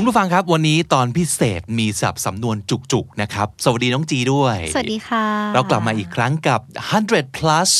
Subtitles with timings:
[0.00, 5.24] คุณผู้ฟังครับวันนี้ตอนพิเศษมีสับสำนวนจุกๆนะครับ สวัสดีน้องจีด้วย สวัสดีค่ะ
[5.54, 6.60] เรากลับมาอีกครั้งกับ
[7.00, 7.72] 100 plus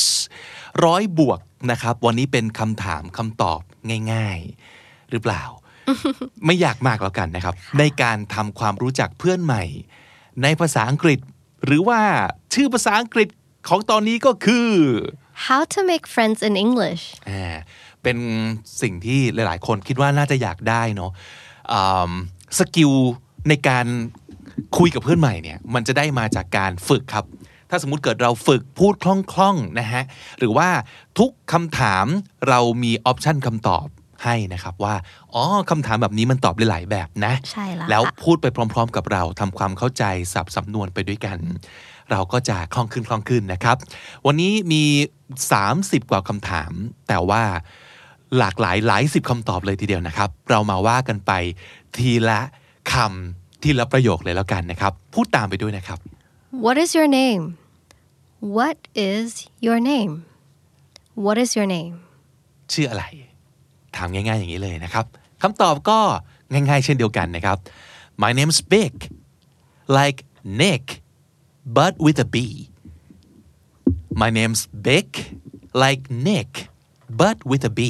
[0.85, 3.61] ร้อยบวกนะครับ วันนี้เป็นคำถามคำตอบ
[4.13, 4.39] ง่าย
[4.75, 5.43] ๆ หรือเปล่า
[6.45, 9.63] ไม่อยากมากแล้วกันนะครับ ในการทำความรู้จักเพื่อนใหม่
[10.43, 11.19] ในภาษาอังกฤษ
[11.65, 12.01] หรือว่า
[12.55, 13.29] ชื่อภาษาอังกฤษ
[13.69, 14.71] ของตอนนี้ก็คือ
[15.47, 17.57] How to make friends in English อ่า
[18.02, 18.19] เป็น
[18.83, 21.40] สิ่งที่หลาย ๆ คนคิดว่าน่าจะอยากได้เนาะอ่า
[22.59, 22.93] skill
[23.48, 23.87] ในการ
[24.79, 27.24] คุยกับเพื่อนใหม่เนี่ยมันจะได้มาจากการฝึกครับ
[27.70, 29.05] ถ้าสมมุติเกิดเราฝึกพูดค
[29.38, 30.02] ล่องๆนะฮะ
[30.38, 30.69] หรือว่า
[31.19, 32.07] ทุกคำถาม
[32.49, 33.87] เรามี option คำตอบ
[34.24, 34.95] ให้นะครับว่า
[35.35, 41.38] อ๋อคำถามแบบนี้มันตอบได้หลายแบบนะใช่แล้วแล้วค่ะพูดไปพร้อม ๆ กับเราทำความเข้าใจศัพท์สำนวนไปด้วยกัน
[42.10, 43.77] เราก็จะคล่องขึ้นคล่องขึ้นนะครับ
[44.27, 44.84] วันนี้มี
[45.46, 46.73] 30 กว่าคำถาม
[47.09, 47.43] แต่ว่า
[48.39, 51.33] หลากหลายหลายสิบคำตอบเลยทีเดียวนะครับ เรามาว่ากันไป
[51.97, 52.41] ทีละ
[52.93, 55.99] คำทีละประโยคเลยแล้วกันนะครับ พูดตามไปด้วยนะครับ
[56.65, 57.45] What is your name
[58.57, 58.79] What
[59.13, 59.29] is
[59.67, 60.13] your name
[61.25, 61.95] What is your name
[62.73, 63.05] ชื่ออะไร
[63.97, 65.05] ถามง่ายๆอย่างนี้เลยนะครับ
[65.43, 65.99] คำตอบก็
[66.53, 67.59] ง่ายๆเช่นเดียวกันนะครับ
[68.23, 68.95] My name's Big
[69.99, 70.19] like
[70.61, 70.84] Nick
[71.77, 72.37] but with a B
[74.21, 75.09] My name's Big
[75.83, 76.51] like Nick
[77.21, 77.81] but with a B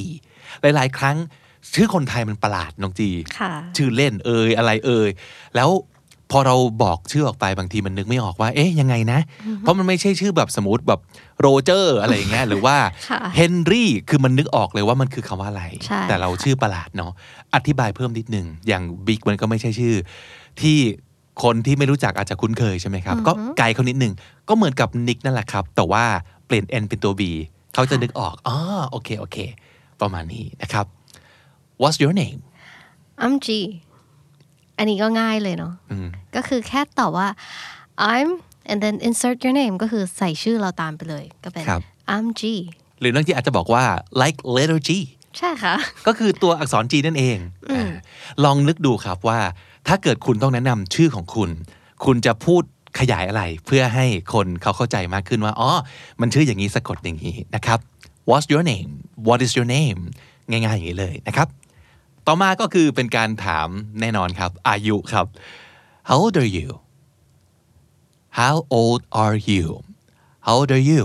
[0.63, 1.17] หลาย ๆ ครั้ง
[1.75, 5.11] ชื่อคนไทยมันประหลาดน้องจีค่ะชื่อเล่นเอ่ยอะไรเอ่ย
[5.57, 5.71] แล้ว
[6.31, 9.21] พอเราบอกชื่อออกไปบางทีมันนึกไม่ออกว่า เอ๊ะยังไงนะ
[9.61, 11.01] เพราะมันไม่ใช่ชื่อแบบสมมติแบบ
[11.41, 12.77] โรเจอร์อะไรอย่างเงี้ยหรือว่า
[13.11, 17.13] ค่ะเฮนรี่คือมันนึกออกเลยว่ามันคือคำว่าอะไรใช่แต่เราชื่อประหลาดเนาะ
[17.55, 19.95] อธิบายเพิ่มนิดนึง อย่างบิ๊กมันก็ไม่ใช่ชื่อ
[20.61, 20.77] ที่
[21.43, 24.13] คนที่ไม่รู้จักอาจจะคุ้นเคยใช่ไหมครับ ก็ไกลเขานิดนึง
[24.49, 26.05] ก็เหมือนกับนิกนั่นแหละครับ แต่ว่า
[26.47, 27.23] เปลี่ยน N เป็นตัว B
[27.75, 28.57] เขาจะนึกออกอ๋อ
[28.91, 29.39] โอเคโอเค
[30.03, 30.87] ประมาณนี้นะครับ
[31.81, 32.39] What's your name
[33.25, 33.49] I'm G
[34.79, 35.73] อันนี้ก็ง่ายเลยเนาะ
[36.37, 37.29] ก็คือแค่ตอบว่า
[38.15, 38.29] I'm
[38.71, 41.83] and then insert your name ก็คือใส่ชื่อเราตามไปเลยก็เป็นครับ
[42.15, 42.43] I'm G
[43.01, 43.85] หรือบางทีอาจจะบอกว่า
[44.23, 44.91] like letter G
[45.39, 45.75] ใช่ค่ะ
[46.07, 47.39] ก็คือตัวอักษร G นั่นเอง
[47.71, 47.91] อา
[48.45, 49.39] ลองนึกดูครับว่า
[49.89, 51.51] ถ้าเกิดคุณต้องแนะนำชื่อของคุณ
[52.05, 52.63] คุณจะพูด
[53.01, 55.71] ขยายอะไร เพื่อให้คนเขาเข้าใจมากขึ้นว่า อ๋อ
[56.21, 57.79] มันชื่ออย่างนี้สะกดอย่างนี้นะครับ
[58.31, 58.91] What's your name
[59.27, 60.01] What is your name
[60.51, 61.49] ง่ายๆอย่างนี้เลยนะครับ
[62.27, 63.69] ต่อมาก็คือเป็นการถาม
[64.01, 65.27] แน่นอนครับอายุครับ
[66.09, 66.71] How old are you
[68.39, 69.65] How old are you
[70.47, 71.05] How old are you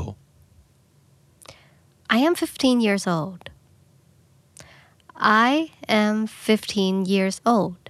[2.15, 3.41] I am 15 years old
[5.47, 5.71] I
[6.03, 7.81] am 15 years old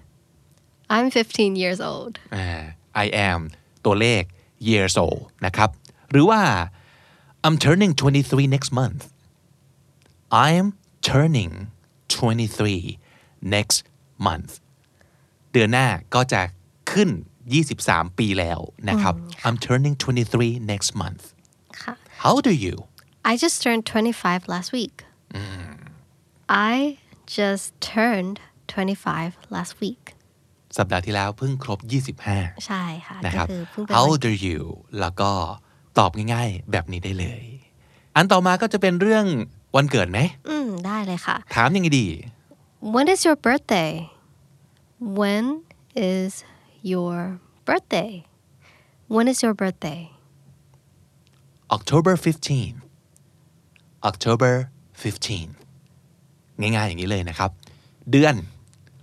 [0.95, 2.47] I'm 15 years old อ่า
[3.03, 3.39] I am
[3.85, 4.23] ตัวเลข
[4.69, 5.69] years old นะครับ
[6.11, 6.41] หรือว่า
[7.45, 9.01] I'm turning 23 next month
[10.43, 11.53] I'm turning
[12.09, 12.99] 23
[13.41, 13.83] next
[14.19, 14.51] month
[15.51, 16.41] เดือนหน้าก็จะ
[16.91, 17.09] ขึ้น
[17.63, 18.59] 23 ปีแล้ว
[18.89, 19.15] นะครับ
[19.45, 21.23] I'm turning 23 next month
[21.81, 22.75] ค่ะ How old are you
[23.31, 24.95] I just turned 25 last week.
[26.71, 26.75] I
[27.37, 28.35] just turned
[28.67, 30.03] 25 last week.
[30.77, 31.79] สัปดาห์ที่แล้วเพิ่งครบ
[32.23, 34.61] 25 ใช่ค่ะนะครับก็คือเพิ่งเป็น How วัน old are you
[34.99, 35.31] แล้วก็
[35.99, 37.43] ตอบง่ายๆ แบบนี้ได้เลย
[38.15, 39.25] อันต่อมาก็จะเป็นเรื่อง
[39.75, 40.19] วันเกิดไหม
[40.49, 42.07] อืม ได้เลยค่ะ ถามยังไงดี
[42.93, 43.91] When is your birthday
[45.19, 45.45] When
[46.13, 46.31] is
[46.93, 47.15] your
[47.67, 48.11] birthday
[49.13, 50.01] When is your birthday
[51.75, 52.81] October 15
[54.09, 54.53] October
[55.01, 57.51] 15 ง่ายๆอย่างนี้เลยนะครับ
[58.11, 58.35] เดือน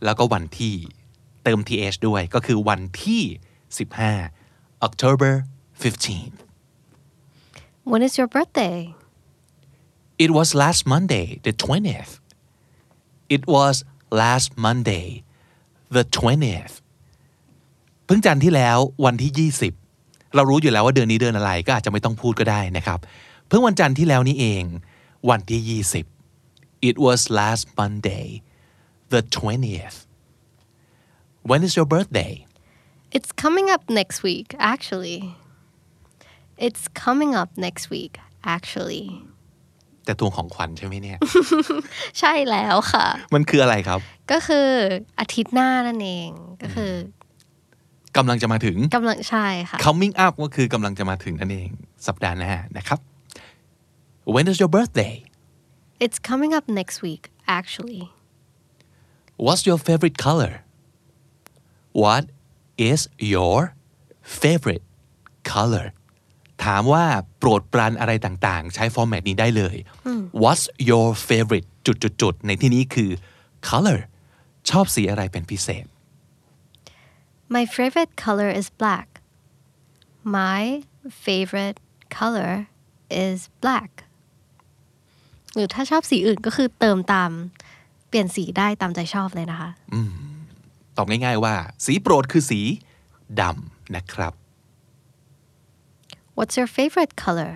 [0.05, 0.75] แล้วก็วันที่
[1.45, 3.23] เติม th ด้วยก็คือวันที่
[4.07, 5.33] 15 October
[5.83, 8.79] 15 When is your birthday
[10.24, 12.14] It was last Monday the 20th
[13.36, 13.76] It was
[14.22, 15.08] last Monday
[15.96, 16.76] the 20th
[18.06, 19.50] เพิ่งจันทร์ที่แล้ววันที่
[19.90, 23.00] 20 เรารู้อยู่แล้วว่าเดือนนี้เดือนอะไรก็อาจจะไม่ต้องพูดก็ได้นะครับ
[23.48, 24.64] เพิ่งวันจันทร์ที่แล้วนี้เอง
[25.30, 25.62] วันที่
[26.28, 28.28] 20 It was last Monday
[29.14, 29.98] the 20th
[31.50, 32.34] When is your birthday
[33.16, 35.20] It's coming up next week actually
[36.66, 38.14] It's coming up next week
[38.58, 39.06] actually
[40.05, 41.19] แต่ตัวของขวัญใช่ไหมเนี่ย
[42.21, 44.01] ใช่แล้วค่ะ มันคืออะไรครับ
[44.33, 44.69] ก็คือ
[45.21, 46.29] อาทิตย์หน้านั่นเอง
[46.63, 46.93] ก็คือ
[48.17, 51.69] กำลังจะมาถึงกำลังใช่ค่ะ coming up ก็คือกำลังจะมาถึงนั่นเอง
[52.07, 52.99] สัปดาห์หน้านะครับ
[54.35, 55.15] when is your birthday
[56.05, 57.25] It's coming up next week
[57.59, 58.03] actually
[59.45, 60.53] what's your favorite color
[62.03, 62.25] what
[62.91, 63.01] is
[63.35, 63.59] your
[64.43, 64.85] favorite
[65.55, 65.87] color
[66.65, 67.05] ถามว่า
[67.39, 69.77] โปรดปรานอะไรต่างๆ ใช้ฟอร์แมตนี้ได้เลย
[70.43, 73.11] what's your favorite จุดๆๆในที่นี้คือ
[73.69, 74.01] color
[74.71, 75.87] ชอบสีอะไรเป็นพิเศษ
[77.55, 79.09] My favorite color is black
[80.39, 80.63] My
[81.25, 81.79] favorite
[82.19, 82.53] color
[83.25, 83.91] is black
[85.55, 87.31] หรือถ้าชอบสีอื่นก็คือเติมตาม
[88.09, 89.71] เปลี่ยนสีได้ตามใจชอบเลยนะคะ
[90.97, 91.55] ตอบง่ายๆว่า
[91.85, 92.61] สีโปรดคือสี
[93.41, 94.33] ดำนะครับ
[96.42, 97.52] What's your favorite color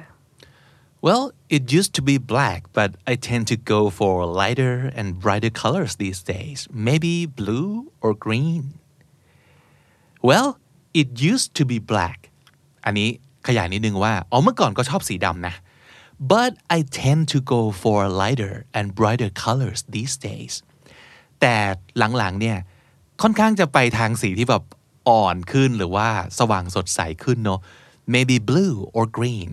[1.08, 5.50] Well, it used to be black, but I tend to go for lighter and brighter
[5.50, 6.68] colors these days.
[6.72, 8.64] Maybe blue or green.
[10.22, 10.60] Well,
[10.94, 12.18] it used to be black.
[12.86, 13.10] อันนี้
[13.48, 15.56] ขยายนิดนึงว่า อ๋อ เมื่อก่อนก็ชอบสีดำนะ
[16.34, 20.54] But I tend to go for lighter and brighter colors these days.
[21.42, 21.56] แต่
[22.18, 22.58] หลังๆ เนี่ย
[23.22, 24.64] ค่อนข้างจะไปทางสีที่แบบ
[25.10, 26.08] อ่อนขึ้นหรือว่า
[26.40, 27.60] สว่างสดใสขึ้นเนาะ
[28.14, 29.52] maybe blue or green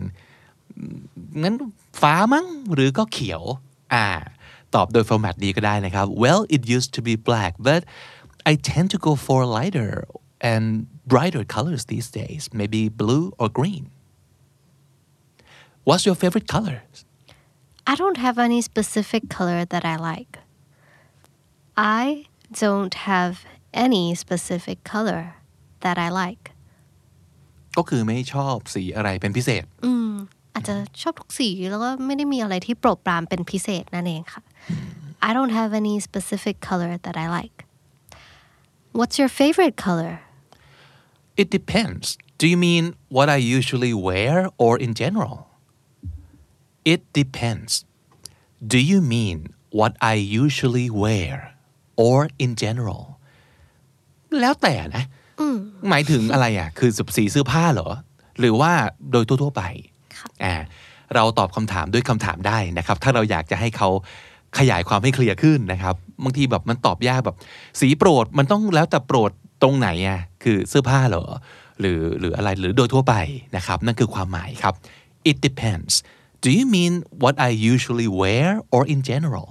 [1.42, 1.54] งั้น
[2.00, 3.42] ฟ้ามั้งหรือก็เขียว
[3.92, 4.06] อ่า
[4.74, 7.80] ตอบโดยฟอร์แมตนี้ก็ได้นะครับ well it used to be black but
[8.50, 9.92] I tend to go for lighter
[10.50, 10.64] and
[11.12, 13.84] brighter colors these days maybe blue or green
[15.86, 16.78] what's your favorite color
[17.92, 20.32] I don't have any specific color that I like
[21.76, 22.26] I
[22.64, 23.32] don't have
[23.86, 25.22] any specific color
[25.84, 26.44] that I like
[27.77, 29.65] ก็คือไม่ชอบสีอะไรเป็นพิเศษ
[30.53, 34.41] อาจจะชอบทุกสีแล้วก็ไม่ได้มีอะไรที่โปรดปรานเป็นพิเศษนั่นเองค่ะ
[35.27, 37.57] I don't have any specific color that I like
[38.97, 40.13] What's your favorite color
[41.35, 42.19] It depends.
[42.37, 45.47] Do you mean what I usually wear or in general?
[46.85, 47.85] It depends.
[48.65, 51.55] Do you mean what I usually wear
[51.95, 53.03] or in general?
[54.39, 55.03] แล้วแต่นะ
[55.89, 57.89] หมายถึงอะไรอะ คือสีเสื้อผ้าเหรอ
[58.39, 58.71] หรือว่า
[59.11, 59.63] โดยทั่วๆไป
[60.43, 60.53] อ่า
[61.15, 63.89] เราตอบคำถามด้วยคำถามได้นะครับ ถ้าเราอยากจะให้เขา
[64.59, 67.37] ขยายความให้เคลียร์ขึ้นนะครับ บางทีแบบมันตอบยากแบบ
[67.79, 69.31] สีโปรดมันต้องแล้วแต่โปรด
[69.61, 71.25] ตรงไหนอะคือเสื้อผ้าเหรอ
[71.79, 73.15] หรือหรืออะไรหรือโดยทั่วไป
[73.55, 74.73] นะครับ นั่นคือความหมายครับ
[75.29, 75.93] it depends
[76.43, 76.93] do you mean
[77.23, 79.49] what I usually wear or in general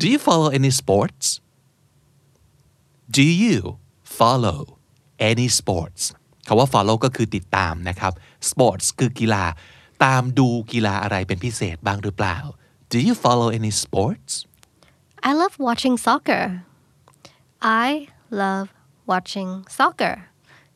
[0.00, 1.26] do you follow any sports
[3.18, 3.58] do you
[4.18, 4.60] follow
[5.30, 6.02] any sports
[6.46, 8.12] คาว่า follow ก็คือติดตามนะครับ
[8.50, 9.44] sports คือกีฬา
[10.04, 12.36] ตามดูกีฬาอะไรเป็นพิเศษบ้างหรือเปล่า
[12.92, 14.32] do you follow any sports
[15.28, 16.44] I love watching soccer
[17.84, 17.88] I
[18.42, 18.68] love
[19.10, 20.16] watching soccer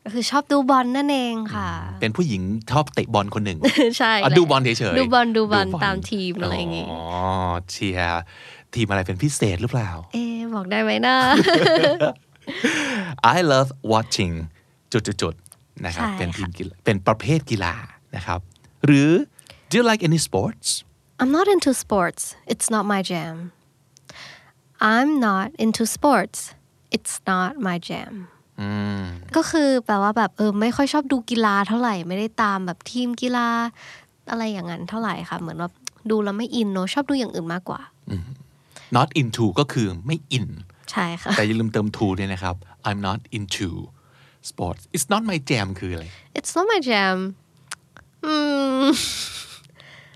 [0.03, 1.69] ก็คือชอบดูบอลนั่นเองค่ะ
[2.01, 2.41] เป็นผู้หญิง
[2.71, 3.59] ชอบเตะบอลคนหนึ่ง
[3.97, 7.01] ใช่อะแหละดูบอลเฉยๆ ดูบอลดูบอลตามทีมอะไรอย่างงี้ อ๋อ
[7.71, 8.21] เชียร์
[8.73, 11.17] ทีมอะไรเป็นพิเศษหรือเปล่า เอ๊ะบอกได้ไหมนะ
[13.35, 14.33] I love watching
[14.91, 17.73] จุดๆๆนะครับใช่เป็นทีมค่ะกีฬาเป็นประเภทกีฬา
[18.15, 18.39] นะครับ
[18.85, 19.09] หรือ
[19.69, 20.67] do you like any sports
[21.19, 22.23] I'm not into sports
[22.53, 23.35] it's not my jam
[24.91, 26.39] I'm not into sports
[26.95, 28.13] it's not my jam
[29.35, 33.47] ก็คือแปลว่าแบบเออไม่ค่อยชอบดูกีฬาเท่าไหร่ไม่ได้ตามแบบทีมกีฬา
[34.31, 35.69] อะไรอย่างนั้นเท่าไหร่ค่ะเหมือนว่า
[36.09, 37.81] ดูแล้วไม่อินเนอะชอบดูอย่างอื่นมากกว่า
[38.95, 40.47] not into ก็คือไม่อิน
[40.91, 42.55] ใช่ค่ะ แต่อย่าลืมเติม to ด้วยนะครับ
[42.87, 43.69] I'm not into
[44.49, 46.05] sports it's not my jam คืออะไร
[46.37, 47.17] It's not my jam
[48.25, 48.33] อื
[48.83, 48.85] ม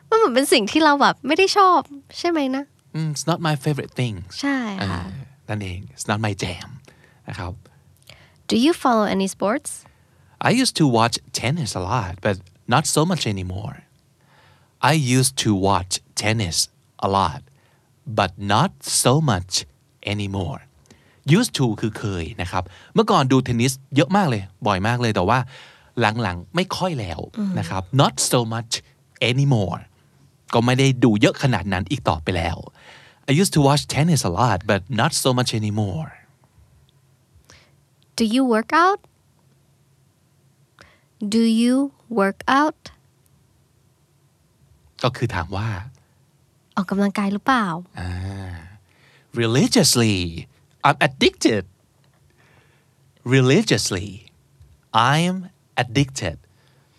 [0.10, 1.80] มันเหมือนเป็นสิ่งที่เราแบบไม่ได้ชอบ
[2.20, 2.64] ใช่ไหมนะ
[2.96, 5.08] อืม it's not my favorite thing ใช่เอค่ะอ
[5.50, 6.68] นั่นเอง it's not my jam
[7.30, 7.54] นะครับ
[8.52, 9.72] Do you follow any sports
[10.50, 13.84] I used to watch tennis a lot, but not so much anymore.
[14.82, 17.42] I used to watch tennis a lot,
[18.06, 19.66] but not so much
[20.06, 20.65] anymore.
[21.38, 22.64] Used to คือเคยนะครับ
[22.94, 25.40] เมื่อก่อนดูเทนนิสเยอะมากเลย บ่อยมากเลยแต่ว่า
[26.00, 27.20] หลังๆ ไม่ค่อยแล้ว
[27.60, 28.74] นะครับ not so much
[29.30, 29.80] anymore
[30.54, 32.58] ก็ไม่ได้ดูเยอะขนาดนั้นอีกต่อไปแล้ว
[33.28, 36.12] I used to watch tennis a lot, but not so much anymore.
[38.18, 39.00] Do you work out
[41.36, 41.76] Do you
[42.20, 42.82] work out
[45.04, 45.70] ก็คือถามว่า
[46.76, 47.66] ออกกำลังกายหรือเปล่า
[49.42, 50.16] religiously.
[50.88, 51.64] I'm addicted.
[53.36, 54.10] Religiously.
[55.14, 55.36] I'm
[55.84, 56.38] addicted.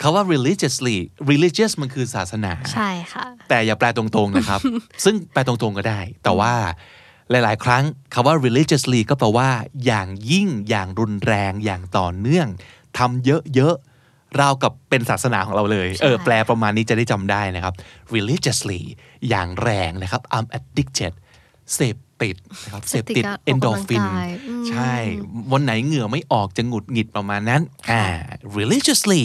[0.02, 0.96] คาว่า religiously
[1.30, 4.60] religious มันคือศาสนา ใช่ค่ะ แต่อย่าแปลตรงๆนะครับ
[5.04, 6.54] ซึ่งแปลตรงๆก็ได้ แต่ว่า
[7.30, 9.48] หลายๆ ครั้งคาว่า religiously ก็แปลว่า
[9.86, 12.48] อย่างยิ่งอย่างรุนแรงอย่างต่อเนื่อง
[12.98, 13.74] ทำเยอะ
[14.36, 17.74] เรากับเป็นศาสนาของเราเลย เออ แปลประมาณนี้จะได้จำได้นะครับ
[18.16, 18.80] religiously
[19.28, 21.12] อย่างแรงนะครับ I'm addicted
[21.74, 24.02] เสพ ติดนะครับเสพติด endorphin
[24.68, 24.92] ใช่
[25.52, 28.02] วันไหนเหงื่อไม่ออกจะหงุดหงิดประมาณนั้นอ่า
[28.58, 29.24] religiously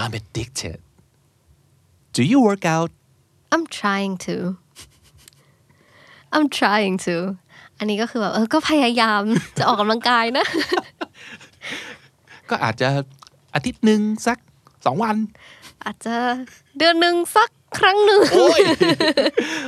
[0.00, 0.78] I'm addicted
[2.16, 2.90] Do you work out
[3.52, 4.36] I'm trying to
[6.34, 7.16] I'm trying to
[7.78, 9.22] อันนี้ก็คือแบบเออก็พยายาม
[9.58, 10.46] จะออกกำลังกายนะ
[12.50, 12.88] ก็อาจจะ
[13.54, 14.38] อาทิตย์หนึ่งสัก
[14.84, 15.16] สองวัน
[15.84, 16.14] อาจจะ
[16.78, 18.60] เดือนหนึ่งสัก ครั้งหนึ่งโอ้ย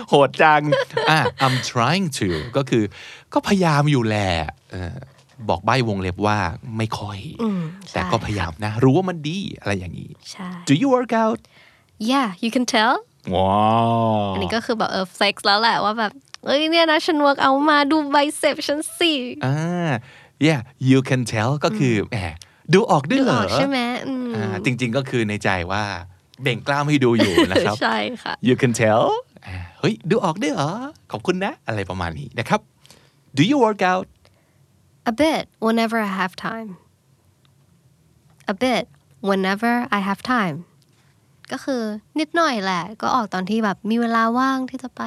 [0.09, 0.63] โหดจัง
[1.11, 2.85] อะ I'm trying to ก็คือ
[3.33, 4.31] ก็พยายามอยู่แหละ
[4.73, 4.97] เออ
[5.49, 6.39] บอกใบ้วงเล็บว่า
[6.77, 7.19] ไม่ค่อย
[7.93, 11.39] แต่ก็พยายามนะ รู้ว่ามันดีอะไรอย่างนี้ใช่ Do you work out
[12.11, 12.95] Yeah you can tell
[13.35, 13.69] ว้า
[14.23, 16.13] วอันนี้ก็คือแบบเออ flex แล้วแหละว่าแบบ
[16.47, 19.13] เอ้ยเนี่ยนะฉัน work out มาดูไบเซปฉันสิ
[19.45, 19.91] อ่า
[20.47, 22.19] yeah you can tell ก็คือแหม
[22.75, 25.85] ดูออกด้วยดูเหรอออกใช่ไหมอืมอ่าจริง ๆ ก็คือในใจว่า
[26.43, 29.03] เบ่งกล้ามให้ดูอยู่นะครับ ใช่ค่ะ you can tell
[29.47, 30.71] อ่าเฮ้ยดูออกด้วยเหรอ
[31.13, 32.61] ขอบคุณนะ อะไรประมาณนี้นะครับ
[33.37, 34.07] Do you work out
[35.11, 36.71] a bit whenever I have time
[38.53, 38.85] a bit
[39.29, 40.57] whenever I have time
[41.53, 41.83] ก็คือ
[42.19, 45.03] นิดหน่อยแหละ ก็ออกตอนที่แบบมีเวลาว่างที่จะไป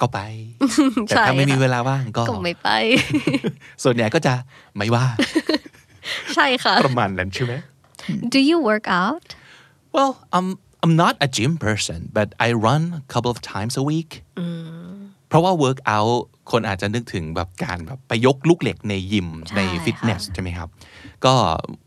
[0.00, 0.20] ก็ไป
[1.08, 2.68] แต่ใช่ถ้าไม่มีค่ะเวลาว่างก็ก็ไม่ไป
[3.84, 4.34] ส่วนใหญ่ก็จะ
[4.76, 5.04] ไม่ว่า
[6.34, 7.52] ใช่ค่ะ ประมาณนั้นใช่ไหม
[8.32, 9.24] Do you work out
[9.96, 10.48] Well I'm
[10.82, 14.12] I'm not a gym person but I run a couple of times a week
[15.28, 16.18] เพราะว่า work out
[16.50, 20.68] คนอาจจะนึกถึงแบบการแบบไปยกลูกเหล็กในยิมใช่ในฟิตเนสใช่ไหมครับ
[21.24, 21.34] ก็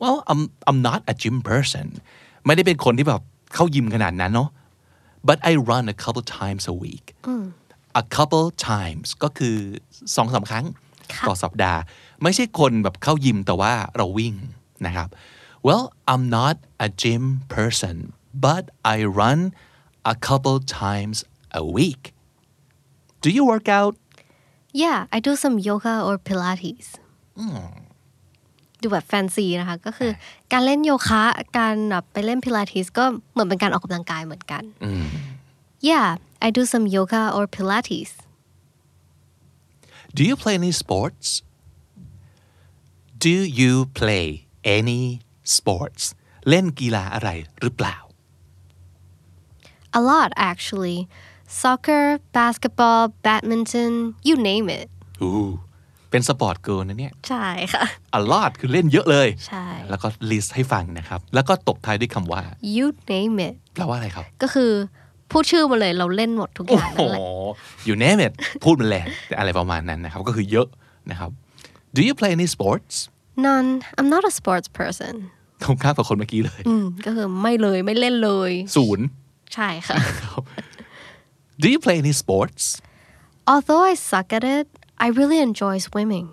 [0.02, 1.88] well I'm I'm not a gym person
[2.46, 3.22] ไม่ได้เป็นคนที่แบบ
[3.54, 4.50] เข้ายิมขนาดนั้นเนาะ
[5.28, 7.06] but I run a couple times a week
[8.02, 9.56] a couple times ก็คือ
[10.16, 10.66] สองสามครั้ง
[11.14, 11.80] ค่ะต่อสัปดาห์
[12.24, 14.34] ไม่ใช่คนแบบเข้ายิมแต่ว่าเราวิ่ง
[14.86, 15.10] นะครับ
[15.67, 17.25] well I'm not a gym
[17.57, 17.97] person
[18.47, 18.63] but
[18.95, 19.41] I run
[20.13, 21.17] a couple times
[21.61, 22.03] a week
[23.25, 23.95] do you work out
[24.85, 26.89] Yeah I do some yoga or pilates
[28.83, 30.11] ดูแบบแฟนซีนะคะ ก็คือ
[30.53, 31.23] การเล่นโยคะ
[31.59, 34.63] การแบบไปเล่นพิลาทิสก็เหมือนเป็นการออกกำลังกายเหมือนกัน
[35.91, 36.09] Yeah
[36.47, 38.13] I do some yoga or pilates
[40.17, 41.29] do you play any sports
[43.27, 44.27] do you play
[44.79, 45.03] any
[45.58, 46.04] sports
[46.50, 47.30] เล่นกีฬาอะไร
[47.62, 47.98] หรือเปล่า
[50.00, 51.00] A lot actually
[51.62, 52.06] soccer
[52.38, 53.94] basketball badminton
[54.28, 54.88] you name it
[55.22, 55.34] อู้
[56.12, 57.86] เป็น sport girl นะเนี่ย ใช่ค่ะ
[58.20, 62.42] a lot คือเล่นเยอะเลย ใช่ แล้วก็ list ให้ฟังนะครับ แล้วก็ตบท้ายด้วยคำว่า
[62.76, 64.72] you name it แปลว่าอะไรครับ ก็คือ
[65.32, 67.22] พูดชื่อมาเลยเราเล่นหมดทุกอโอ้ย่างโหนั่นแหละ
[67.88, 70.68] you name it พูดมันแรงแต่อะไรประมาณนั้นนะครับ ก็คือเยอะ
[71.12, 71.32] นะครับ
[71.96, 72.96] do you play any sports
[73.48, 75.14] None I'm not a sports person
[75.62, 79.06] ตรงข้ามกับคนเมื่อกี้เลย อืมก็คือไม่เลยไม่เล่นเลยศูนย์
[79.54, 79.96] ใช่ค่ะ
[81.62, 82.64] do you play any sports
[83.52, 84.68] although I suck at it
[85.06, 86.28] I really enjoy swimming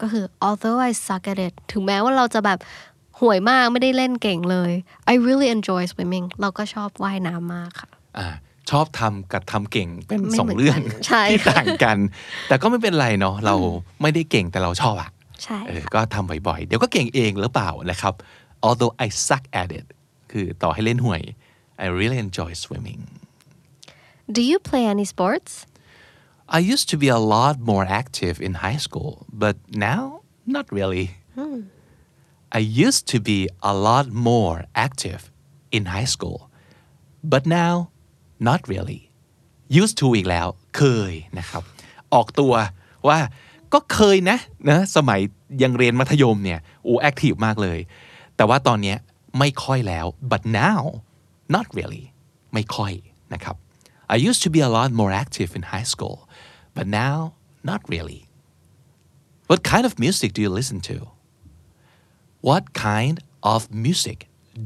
[0.00, 2.58] ก็คือ although I suck at it ถึงแม้ว่าเราจะแบบ
[3.20, 4.72] ห่วยมากไม่ได้เล่นเก่งเลย
[5.12, 8.28] I really enjoy swimming เราก็ชอบว่ายน้ำมากค่ะอ่า
[8.70, 11.98] ชอบทำกับทำเก่งเป็นไม่สองเหมือนเรื่องกันใช่ที่ค่ะต่างกัน
[12.48, 13.54] แต่ก็ไม่เป็นไรเนาะเรา
[14.02, 15.10] ไม่ได้เก่งแต่เราชอบอะ
[15.42, 18.14] ใช่เออค่ะก็ทำบ่อยๆ เดี๋ยวก็เก่งเองหรือเปล่านะครับ
[18.66, 19.86] although I suck at it
[20.32, 21.22] คือต่อให้เล่นห่วย
[21.84, 23.00] I really enjoy swimming
[24.36, 25.52] Do you play any sports
[26.56, 29.56] I used to be a lot more active in high school but
[29.90, 30.02] now
[30.54, 31.06] not really
[32.58, 33.38] I used to be
[33.72, 35.22] a lot more active
[35.76, 36.38] in high school
[37.32, 37.74] but now
[38.48, 39.00] not really
[39.80, 41.62] used to อีกแล้ว เคยนะครับ
[42.14, 42.54] ออกตัว
[43.08, 43.18] ว่า
[43.72, 44.38] ก็เคยนะ
[44.70, 45.20] นะสมัย
[45.62, 47.78] ยังเรียนมัธยมเนี่ยโอ้แอคทีฟมากเลย
[48.36, 48.94] แต่ว่าตอนนี้
[49.38, 50.80] ไม่ค่อยแล้ว but now
[51.54, 52.04] not really
[52.52, 52.92] ไม่ค่อย
[53.32, 53.56] นะครับ
[54.14, 56.16] I used to be a lot more active in high school
[56.76, 57.16] but now
[57.70, 58.20] not really
[59.48, 60.96] What kind of music do you listen to
[62.48, 63.16] What kind
[63.52, 64.18] of music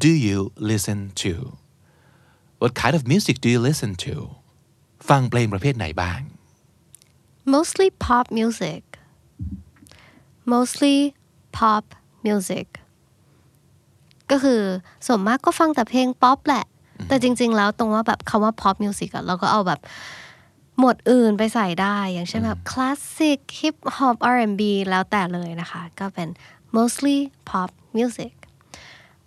[0.05, 0.39] do you
[0.73, 1.33] listen to
[2.63, 4.15] What kind of music do you listen to
[5.09, 6.21] ฟังเพลงประเภทไหนบ้าง
[7.55, 8.83] mostly pop music
[10.53, 10.99] mostly
[11.59, 11.85] pop
[12.27, 12.67] music
[14.31, 14.61] ก็คือ
[15.07, 16.65] ส่วนมากก็ฟังแต่เพลงป๊อปแหละ
[17.09, 19.81] แต่จริง ๆ แล้วตรงว่าแบบคำว่า pop music อะเราก็เอาแบบ
[20.79, 26.29] หมวดอื่นไปใส่ได้ อย่างเช่นแบบ classic hip hop R&B แล้วแต่เลยนะคะ ก็เป็น
[26.77, 27.19] mostly
[27.51, 28.35] pop music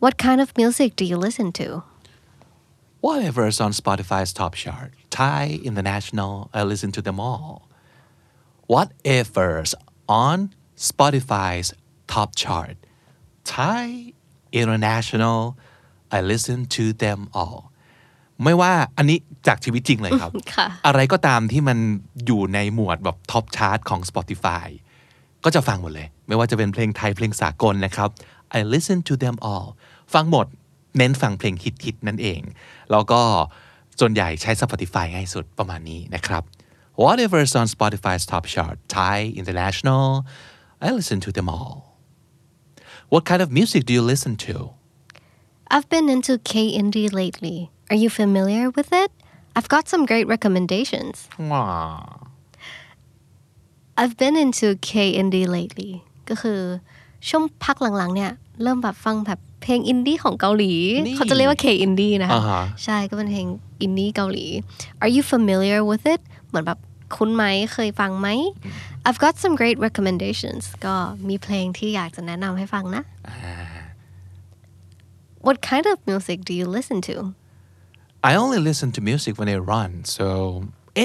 [0.03, 1.67] What kind of music do you listen to
[3.05, 7.53] Whatever is on Spotify's top chart Thai international I listen to them all
[8.73, 9.73] Whatever's
[10.25, 10.37] on
[10.89, 11.67] Spotify's
[12.13, 12.75] top chart
[13.53, 14.13] Thai
[14.61, 15.41] international
[16.17, 17.59] I listen to them all
[18.43, 19.17] ไม่ว่าอันนี้
[19.47, 21.77] จากชีวิตจริงเลยครับค่ะอะไรก็ตามที่มัน
[22.25, 24.67] อยู่ในหมวดแบบ top chart ของ Spotify
[25.43, 28.09] ก็จะฟังหมดเลย ไม่ว่าจะเป็นเพลงไทยเพลงสากลนะครับ
[28.57, 29.67] I listen to them all
[30.13, 30.47] ฟังหมด
[30.97, 32.41] เน้นฟังเพลงฮิตๆนั่นเอง
[32.91, 33.21] แล้วก็
[33.99, 36.43] ส่วนใหญ่ใช้ Spotify ง่ายสุดประมาณนี้นะครับ
[37.03, 40.05] Whatever is on Spotify's top chart Thai international
[40.85, 41.75] I listen to them all
[43.13, 44.55] What kind of music do you listen to
[45.73, 47.57] I've been into K indie lately
[47.91, 49.11] are you familiar with it
[49.57, 51.15] I've got some great recommendations
[51.51, 51.65] ว้า
[53.99, 55.91] I've been into K indie lately
[56.29, 56.59] ก็คือ
[57.29, 58.31] ช่วงพักหลังๆเนี่ย
[58.63, 60.73] เริ่มแบบฟังแบบเพลงอินดี้ของเกาหลี
[61.05, 63.47] นี่เขาจะเรียกว่า K indie นะคะอ่าฮะใช่ก็เป็นเพลง
[63.81, 64.45] อินดี้เกาหลี
[65.01, 66.79] Are you familiar with it เหมือนแบบ
[67.15, 68.27] คุ้นไหมเคยฟังไหม
[69.06, 70.94] I've got some great recommendations ก็
[71.28, 73.02] มีเพลงที่อยากจะแนะนำให้ฟังนะ
[75.46, 77.16] What kind of music do you listen to
[78.30, 80.26] I only listen to music when I run, so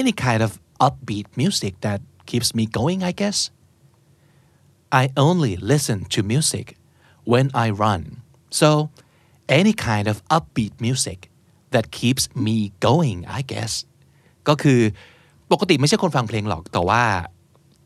[0.00, 0.50] any kind of
[0.86, 3.38] upbeat music that keeps me going, I guess.
[4.92, 6.66] I only listen to music
[7.24, 8.02] when I run,
[8.50, 8.90] so
[9.48, 11.18] any kind of upbeat music
[11.70, 13.72] that keeps me going, I guess.
[14.48, 14.80] ก็คือ
[15.52, 17.02] ปกติไม่ใช่คนฟังเพลงหรอก แต่ว่า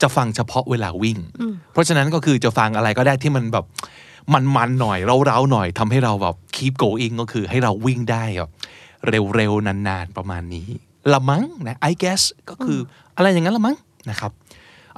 [0.02, 1.18] จะฟังเฉพาะเวลาวิ่ง
[1.72, 3.66] เพราะฉะนั้นก็คือจะฟังอะไรก็ได้ที่มันแบบ
[4.56, 8.52] มันๆหน่อยเร้าๆหน่อยทำให้เราแบบ keep going ก็คือให้เราวิ่งได้แบบ
[9.36, 10.70] เร็วๆนานๆประมาณนี้
[11.12, 12.80] ละมั้งนะ I guess ก็คือ
[13.16, 13.78] อะไรอย่างนั้นละมั้ง
[14.10, 14.32] นะครับ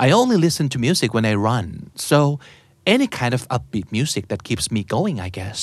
[0.06, 1.68] I only listen to music when I run
[2.10, 2.20] so
[2.94, 5.62] any kind of upbeat music that keeps me going I guess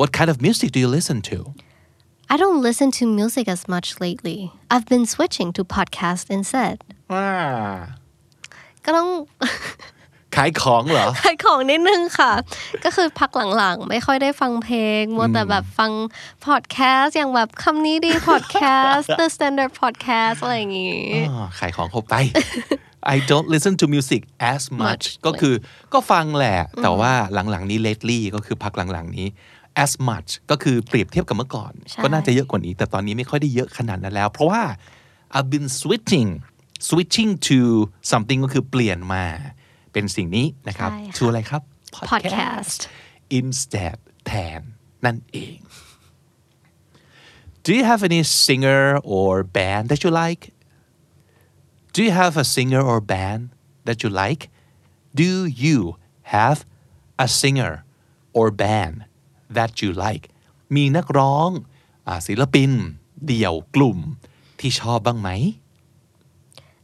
[0.00, 1.38] What kind of music do you listen to
[2.32, 4.38] I don't listen to music as much lately
[4.72, 6.76] I've been switching to podcast instead
[8.84, 9.08] ก็ต้อง
[10.36, 12.32] ขายของเหรอ ขายของนิดนึงค่ะ
[12.84, 15.90] ก็คือพักหลังๆ ไม่ค่อยได้ฟังเพลง มัวแต่แบบฟัง
[16.46, 22.14] พอดแคสต์อย่างแบบคำนี้ดีพอดแคสต์ The Standard Podcast อะไรอย่างงี้อ๋อขายของเข้าไป
[23.14, 25.54] I don't listen to music as much Much ก็คือ
[25.92, 27.12] ก็ฟังแหละ แต่ว่า
[27.50, 29.28] หลังๆนี้ lately ก็คือพักหลังๆนี้
[29.84, 34.62] as much ก็คือเปรียบเทียบกับเมื่อก่อนใช่ก็น่าจะเยอะกว่านี้ แต่ตอนนี้ไม่ค่อยได้เยอะขนาดนั้นแล้ว เพราะว่า
[35.36, 36.30] I've been switching
[36.88, 37.58] switching to
[38.10, 39.24] something ก็คือเปลี่ยนมา
[39.92, 41.62] เป็นสิ่งนี้นะครับใช่ค่ะ to อะไรครับ
[42.10, 42.80] Podcast
[43.38, 44.60] instead แทน
[45.04, 45.58] นั่นเอง
[47.64, 48.82] Do you have any singer
[49.14, 50.42] or band that you like
[51.94, 53.42] Do you have a singer or band
[53.86, 54.42] that you like
[55.20, 55.30] Do
[55.64, 55.78] you
[56.34, 56.58] have
[57.24, 57.72] a singer
[58.38, 58.96] or band
[59.56, 60.24] that you like
[60.76, 61.48] มีนักร้อง
[62.08, 62.70] อาศิลปิน
[63.26, 63.98] เดี่ยวกลุ่ม
[64.60, 65.30] ที่ชอบบ้างไหม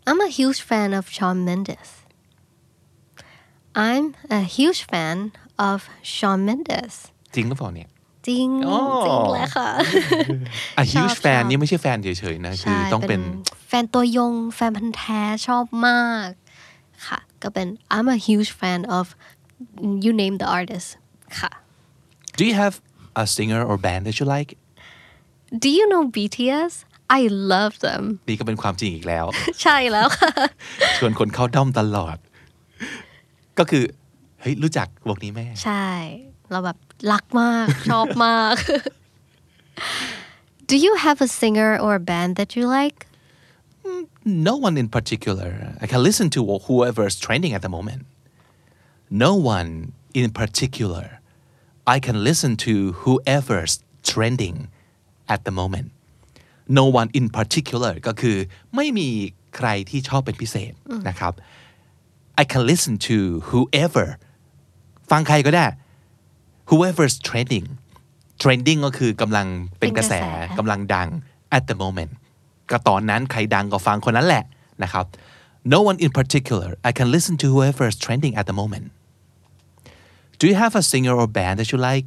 [0.09, 1.91] I'm a huge fan of Shawn Mendes
[3.87, 4.07] I'm
[4.39, 5.17] a huge fan
[5.69, 5.79] of
[6.15, 6.95] Shawn Mendes
[7.35, 7.89] จริงหรือเปล่าเนี่ย
[8.29, 9.69] จริงอ๋อจริงเลยค่ะ
[10.81, 13.21] a ชอบ huge fan ชอบนี่ไม่ใช่แฟนเฉยๆนะ คือใช่ต้องเป็น
[13.69, 16.29] แฟนตัวยง แฟนพันธ์แท้ชอบมาก
[17.07, 19.07] ค่ะ ก็เป็น I'm a huge fan of
[20.05, 20.89] you name the artist
[21.41, 21.53] ค่ะ
[22.38, 22.76] Do you have
[23.24, 24.50] a singer or band that you like
[25.64, 26.74] Do you know BTS
[27.20, 27.22] I
[27.54, 29.26] love them นี่ก็เป็นความจริงอีกแล้ว
[29.64, 30.32] ใช่แล้วค่ะ
[30.98, 32.18] ชวนคนเข้าด้อมตลอด
[33.60, 33.84] ก็คือ
[34.42, 35.88] เฮ้ย รู้จักวงนี้แม่ ใช่
[36.52, 36.78] เราแบบ
[37.12, 38.56] รักมาก ชอบมาก
[40.70, 43.00] Do you have a singer or a band that you like
[44.48, 45.52] No one in particular
[45.84, 48.02] I can listen to whoever is trending at the moment
[49.26, 49.70] No one
[50.20, 51.06] in particular
[51.95, 53.75] I can listen to whoever's
[54.11, 54.57] trending
[55.35, 55.89] at the moment
[56.79, 58.37] No one in particular ก็คือ
[58.77, 59.09] ไม่มี
[59.57, 60.73] ใครที่ชอบเป็นพิเศษ
[61.09, 61.33] นะครับ
[62.43, 63.17] I can listen to
[63.51, 64.07] whoever
[65.11, 65.67] ฟังใครก็ได้
[66.71, 67.67] whoever's trending
[68.43, 69.47] trending ก็คือกำลัง
[69.79, 71.09] เป็นกระแสเป็นกระแสกำลังดัง
[71.57, 72.13] at the moment
[72.71, 74.45] ก็ตอนนั้นใครดังก็ฟังคนนั้นแหละ
[74.83, 75.07] นะครับ
[75.73, 78.87] no one in particular I can listen to whoever's trending at the moment
[80.39, 82.07] Do you have a singer or band that you like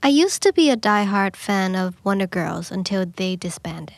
[0.00, 3.94] I used to be a diehard fan of Wonder Girls until they disbanded.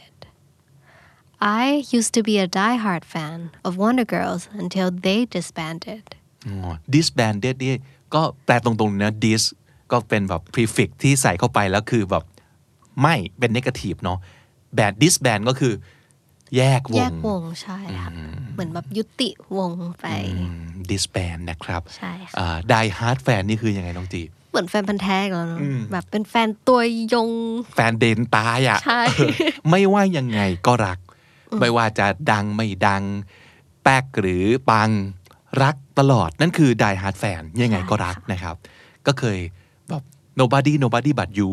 [1.43, 6.05] I used to be a diehard fan of Wonder Girls until they disbanded.
[6.47, 7.75] อ๋อ disbanded นี่
[8.15, 9.43] ก็แปลตรงๆนะ dis
[9.93, 12.25] ก็เป็นแบบ prefix ที่ใส่เข้าไปแล้วคือแบบ
[13.01, 14.19] ไม่เป็น negative เนาะ
[14.77, 15.73] band disband ก็คือ
[16.57, 18.13] แยกวแยงกวงใช่ค่ะ
[18.55, 20.07] เหมือนแบบยุติวงไป
[20.39, 25.61] อืม disband นะครับใช่ค่ะอ่า die hard fan นี่คือยังไงน้องจีเหมือนแฟนพันธ์แท้อีกแล้วเนอะ
[25.93, 26.81] แบบเป็นแฟนตัว
[27.13, 27.31] ยง
[27.75, 29.33] แฟนเดนตายอะใช่เออ
[29.71, 30.99] ไม่ว่ายังไงก็รัก
[31.61, 33.03] ไม่ว่าจะดังไม่ดัง
[33.83, 34.91] แป๊กหรือปัง
[35.63, 38.57] รักตลอดนั่นคือ die hard fan ยังไงก็รักนะครับ
[39.07, 39.39] ก็เคย
[39.91, 40.03] แบบ
[40.41, 41.51] nobody nobody but you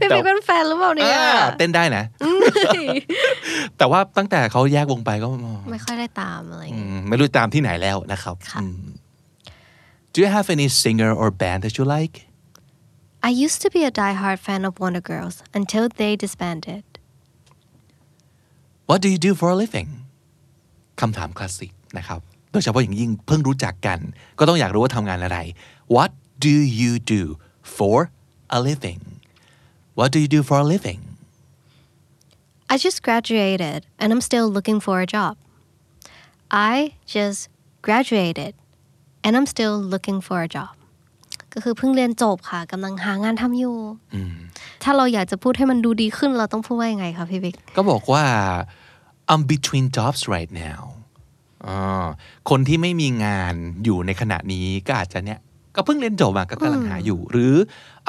[0.00, 2.04] พี่เป๊กเป็นแฟนหรือเปล่าเนี่ยอ่าเต้นได้นะ
[3.78, 5.26] แต่ว่าตั้งแต่เขาแยกวงไปก็
[5.70, 8.80] ไม่ค่อยได้ตามอะไรอย่างอืเงี้ยมไม่รู้ตามที่ไหนแล้วนะครับค่ะอืม
[10.12, 12.16] Do you have any singer or band that you like
[13.28, 16.84] I used to be a diehard fan of Wonder Girls until they disbanded
[18.88, 19.88] What do you do for a living
[21.00, 22.20] คำถามคลาสสิกนะครับ
[22.52, 23.98] โดยเฉพาะอย่างยิ่งเพิ่งรู้จักกัน
[24.38, 25.38] ก็ต้องอยากรู้ว่าทำงานอะไร
[25.96, 26.10] What
[26.46, 27.22] do you do
[27.76, 27.96] for
[28.56, 29.00] a living
[30.00, 31.00] What do you do for a living
[32.72, 35.34] I just graduated and I'm still looking for a job
[36.72, 36.74] I
[37.14, 37.40] just
[37.86, 38.52] graduated
[39.24, 40.74] and I'm still looking for a job
[41.52, 43.76] ก็คือเพิ่งเรียนจบค่ะกำลังหางานทำอยู่
[44.82, 48.24] ถ้าเราอยากจะพูดให้มันดูดีขึ้นเราต้องพูดว่ายังไงคะพี่บิ๊กก็บอกว่า
[49.32, 50.80] I'm between jobs right now
[51.66, 52.06] อ่า
[52.50, 55.40] คนที่ไม่มีงานอยู่ในขณะนี้ก็อาจจะเนี่ย
[55.80, 57.54] ก็เพิ่งเรียนจบมาก็กำลังหาอยู่ หรือ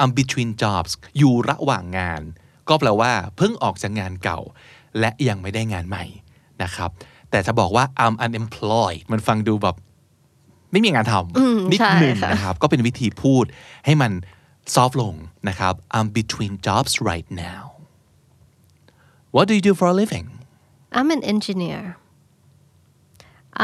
[0.00, 2.22] I'm between jobs อยู่ระหว่างงาน
[2.68, 4.40] ก็แปลว่าเพิ่งออกจากงานเก่า
[5.00, 6.04] และยังไม่ได้งานใหม่
[6.62, 6.90] นะครับ
[7.30, 9.76] แต่จะบอกว่า I'm unemployed มันฟังดูแบบ
[10.72, 13.44] ไม่มีงานทำนิดใช่หนึ่งค่ะนะครับ ก็เป็นวิธีพูด
[13.84, 14.12] ให้มัน
[14.74, 15.14] ซอฟลง
[15.48, 17.62] นะครับ I'm between jobs right now
[19.34, 20.26] What do you do for a living
[20.96, 21.82] I'm an engineer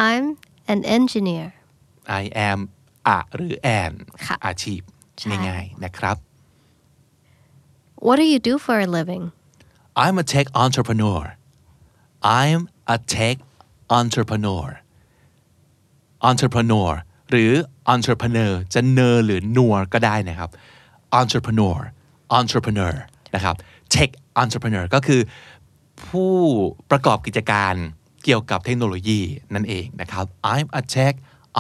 [0.07, 0.27] I'm
[0.73, 1.47] an engineer
[2.21, 2.59] I am
[3.09, 3.93] อะหรือ an
[4.25, 4.81] ค่ะอาชีพ
[5.19, 6.17] ใช่ง่ายๆนะครับ
[8.07, 9.25] What do you do for a living
[10.05, 11.23] I'm a tech entrepreneur
[12.41, 12.63] I'm
[12.95, 13.37] a tech
[13.99, 14.67] entrepreneur
[16.31, 16.91] entrepreneur
[17.31, 17.53] หรือ
[17.95, 20.51] entrepreneur จะเนอหรือนัวก็ได้นะครับ
[21.21, 21.79] entrepreneur
[22.39, 22.95] entrepreneur
[23.35, 23.57] นะครับ
[23.95, 24.11] tech
[24.43, 25.21] entrepreneur ก็คือ
[26.07, 26.35] ผู้
[26.91, 27.75] ประกอบกิจการ
[28.25, 29.21] เกี่ยวกับเทคโนโลยี
[29.55, 31.15] นั่นเองนะครับ I'm a tech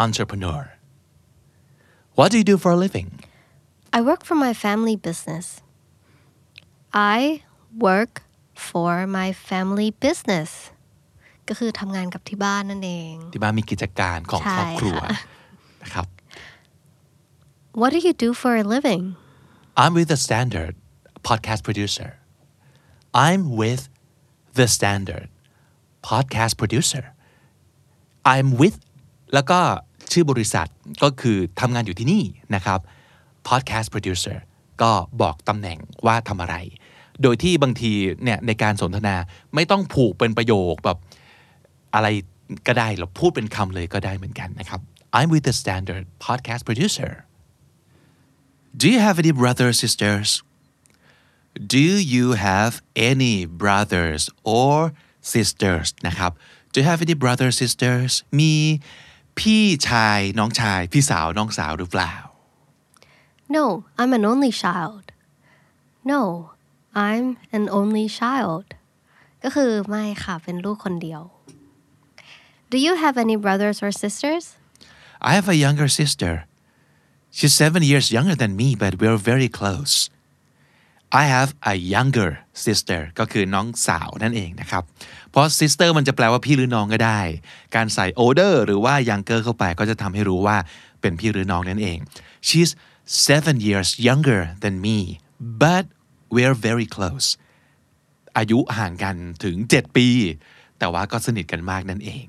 [0.05, 0.61] entrepreneur
[2.18, 3.08] What do you do for a living
[3.98, 5.46] I work for my family business
[7.18, 7.20] I
[7.88, 8.14] work
[8.70, 10.52] for my family business
[11.50, 15.20] ก็คือทำงานกับที่บ้านนั่นเอง ที่บ้านมีกิจการของ ใช่ ครอบครัว ค่ะ
[15.84, 16.08] นะครับ
[17.80, 19.04] What do you do for a living
[19.82, 20.74] I'm with the Standard
[21.30, 22.10] podcast producer
[23.26, 23.82] I'm with
[24.60, 25.28] the Standard
[26.10, 27.04] podcast producer
[28.34, 28.78] I'm with
[29.34, 29.60] แล้วก็
[30.13, 30.69] ชื่อบริษัท
[31.03, 32.81] ก็คือทำงานอยู่ที่นี่นะครับ
[33.49, 34.39] podcast producer
[34.83, 34.93] ก็
[35.23, 36.57] บอกตำแหน่งว่าทำอะไร
[37.23, 37.93] โดยที่บางที
[38.23, 39.17] เนี่ยในการสนทนา
[39.55, 40.99] ไม่ต้องผูกเป็นประโยคแบบ
[41.95, 42.07] อะไร
[42.67, 44.81] ก็ได้เราพูดเป็นคำเลยก็ได้เหมือนกันนะครับ
[45.17, 47.13] I'm with the Standard podcast producer
[48.81, 50.29] Do you have any brothers sisters?
[51.75, 52.73] Do you have
[53.11, 54.23] any brothers
[54.57, 54.75] or
[55.35, 56.33] sisters นะครับ
[56.73, 58.55] Do you have any brothers sisters มี
[59.40, 62.16] พี่ชายน้องชาย พี่สาวน้องสาวหรือเปล่า
[63.56, 63.66] No
[64.00, 65.06] I'm an only child
[66.12, 66.22] No
[67.06, 68.68] I'm an only child
[69.44, 71.22] ก็คือไม่ค่ะ เป็นลูกคนเดียว
[72.72, 74.44] Do you have any brothers or sisters
[75.30, 76.34] I have a younger sister.
[77.32, 80.10] She's seven years younger than me, but we're very close.
[81.22, 82.32] I have a younger
[82.66, 84.84] sister ก็คือน้องสาวนั่นเองนะครับ
[85.32, 87.22] เพราะ sister มันจะแปลว่าพี่หรือน้องก็ได้
[87.76, 90.58] การใส่ older หรือว่า younger เข้าไปก็จะทำให้รู้ว่า
[91.02, 91.98] เป็นพี่หรือน้องนั่นเอง
[92.48, 92.72] She's
[93.28, 94.98] seven years younger than me
[95.64, 95.84] but
[96.34, 97.28] we're very close
[98.38, 100.08] อายุห่างกันถึง 7 ปี
[100.80, 102.26] แต่ว่าก็สนิทกันมากนั่นเอง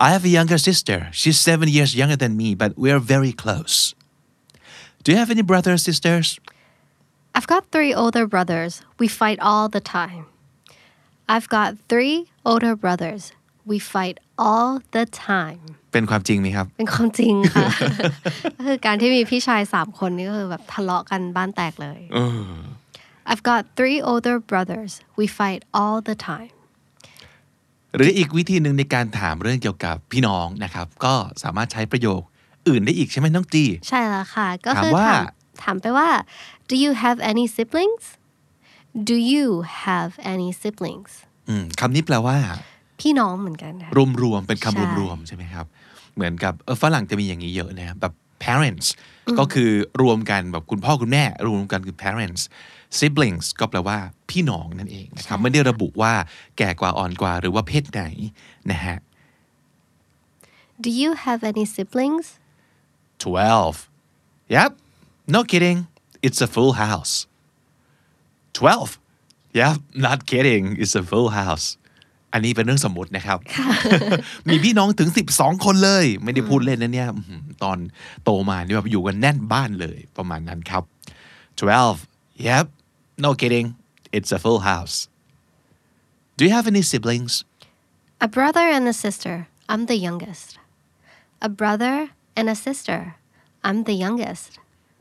[0.00, 1.08] I have a younger sister.
[1.10, 3.96] She's seven years younger than me, but we're very close.
[5.02, 6.38] Do you have any brothers or sisters?
[7.35, 8.73] I've got three older brothers.
[8.99, 10.25] We fight all the time.
[11.27, 13.31] I've got three older brothers.
[13.65, 15.61] We fight all the time.
[15.93, 17.69] เป็นความจริงไหมครับ เป็นความจริงค่ะ
[18.57, 21.99] ก็คือการที่มีพี่ชายสามคนนี่ก็คือแบบทะเลาะกันบ้านแตกเลย
[23.29, 24.91] I've got three older brothers.
[25.19, 26.53] We fight all the time.
[27.95, 32.21] หรืออีกวิธีหนึ่งในการถามเรื่องเกี่ยวกับพี่น้องนะครับ ก็สามารถใช้ประโยค
[32.67, 35.23] อื่นได้อีกใช่ไหมน้องจี ใช่แล้วค่ะ ก็คือถามว่าถาม
[35.63, 36.07] ถามไปว่า
[36.69, 38.05] Do you have any siblings
[39.09, 39.45] Do you
[39.85, 41.11] have any siblings
[41.49, 42.37] อืมคำนี้แปลว่า
[42.99, 43.91] พี่น้องเหมือนกันค่ะ
[44.23, 45.65] รวมๆเป็นใช่คำรวมๆใช่ไหมครับ
[46.15, 48.87] เหมือนกับเออฝรั่งจะมีอย่างนี้เยอะนะครับแบบ parents
[49.39, 49.71] ก็คือ
[50.01, 52.43] รวมกันแบบคุณพ่อคุณแม่ รวมกันคือ parents
[52.99, 53.97] siblings ก็แปลว่า
[54.29, 56.13] พี่น้องนั่นเองนะครับไม่ได้ระบุว่า
[56.57, 58.03] แก่กว่าอ่อนกว่าหรือว่าเพศไหน
[58.71, 58.97] นะฮะ
[60.83, 62.27] Do you have any siblings
[63.19, 64.71] 12 Yep
[65.33, 65.79] no kidding
[66.26, 67.14] it's a full house
[68.54, 68.98] 12
[69.58, 71.66] Yep not kidding it's a full house
[72.32, 73.38] อันนี้เป็นเรื่องสมมตินะครับ
[74.48, 77.78] มีพี่น้องถึง 12 คนเลย ไม่ได้พูดเล่นนะเนี่ยอื้อหือตอน
[78.24, 80.82] โตมานี่แบบอยู่กันแน่นบ้านเลยประมาณนั้นครับ
[81.60, 82.66] 12 yep
[83.24, 83.66] no kidding
[84.16, 84.96] it's a full house
[86.36, 87.34] do you have any siblings
[88.26, 89.34] A brother and a sister
[89.70, 90.48] I'm the youngest
[91.48, 91.94] A brother
[92.38, 93.00] and a sister
[93.66, 94.50] I'm the youngest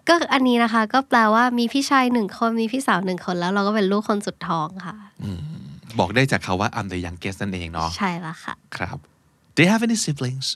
[0.08, 4.96] ก็อันนี้นะคะ ก็แปลว่ามีพี่ชายหนึ่งคนมีพี่สาวหนึ่งคนแล้วเราก็เป็นลูกคนสุดท้องค่ะ
[5.98, 8.98] บอกได้จากเขาว่า I'm the youngest นั่นเองเนาะใช่แล้วค่ะครับ
[9.54, 10.46] do you have any siblings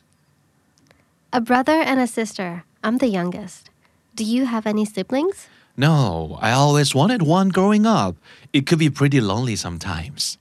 [1.39, 2.51] A brother and a sister
[2.85, 3.63] I'm the youngest
[4.19, 5.39] Do you have any siblings
[5.77, 8.17] No, I always wanted one growing up.
[8.53, 10.39] It could be pretty lonely sometimes.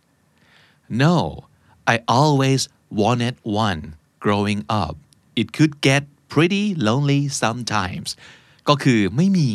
[0.88, 1.46] No,
[1.86, 4.96] I always wanted one growing up.
[5.36, 8.16] It could get pretty lonely sometimes.
[8.70, 9.52] ก็คือไม่มี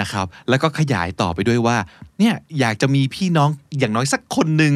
[0.00, 1.76] นะครับ แล้วก็ขยายต่อไปด้วยว่า
[2.18, 4.74] เนี่ยอยากจะมีพี่น้องอย่างน้อยสักคนหนึ่ง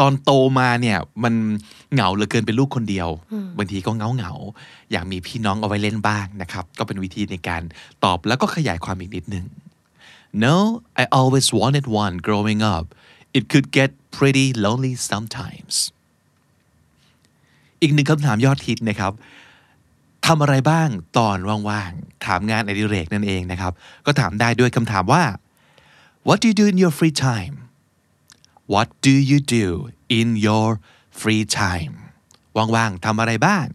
[0.00, 1.34] ตอนโตมาเนี่ยมัน
[1.92, 3.08] เหงาเหลือเกินเป็นลูกคนเดียว
[3.58, 7.62] บางทีก็เหงาเหงาๆอยากมีพี่น้องเอาไว้เล่นบ้างนะครับ ก็เป็นวิธีในการ
[8.04, 9.46] ตอบแล้วก็ขยายความอีกนิดนึง
[10.32, 12.94] No, I always wanted one growing up.
[13.32, 15.74] It could get pretty lonely sometimes.
[17.82, 19.12] อีกหนึ่งคำถามยอดฮิตนะครับ
[20.26, 23.72] ทำอะไรบ้างตอนว่างๆ ถามงานอดิเรกนั่นเองนะครับ
[24.06, 25.24] ก็ถามได้ด้วยคำถามว่า
[26.26, 27.54] What do you do in your free time
[28.72, 29.66] What do you do
[30.18, 30.68] in your
[31.20, 31.94] free time
[32.56, 33.66] ว่างๆทำอะไรบ้าง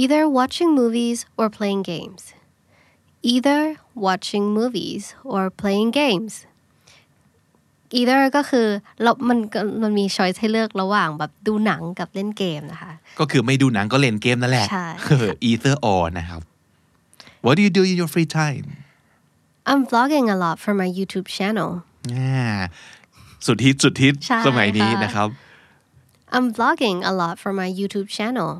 [0.00, 2.22] Either watching movies or playing games
[3.32, 3.62] Either
[4.06, 6.32] watching movies or playing games
[7.98, 8.66] Either ก็คือ
[9.02, 14.86] เรามันก็มันมีช้อยให้เลือกระหว่างแบบดูหนังกับเล่นเกมนะคะ ก็คือไม่ดูหนังก็เล่นเกมนั่นแหละใช่
[15.50, 16.40] either or นะครับ
[17.44, 18.66] What do you do in your free time
[19.70, 21.70] I'm vlogging a lot for my YouTube channel
[22.14, 22.56] อ่า
[23.46, 25.28] สุดฮิตสุดฮิตใช่สมัยนี้ค่ะนะครับ
[26.34, 28.50] I'm vlogging a lot for my YouTube channel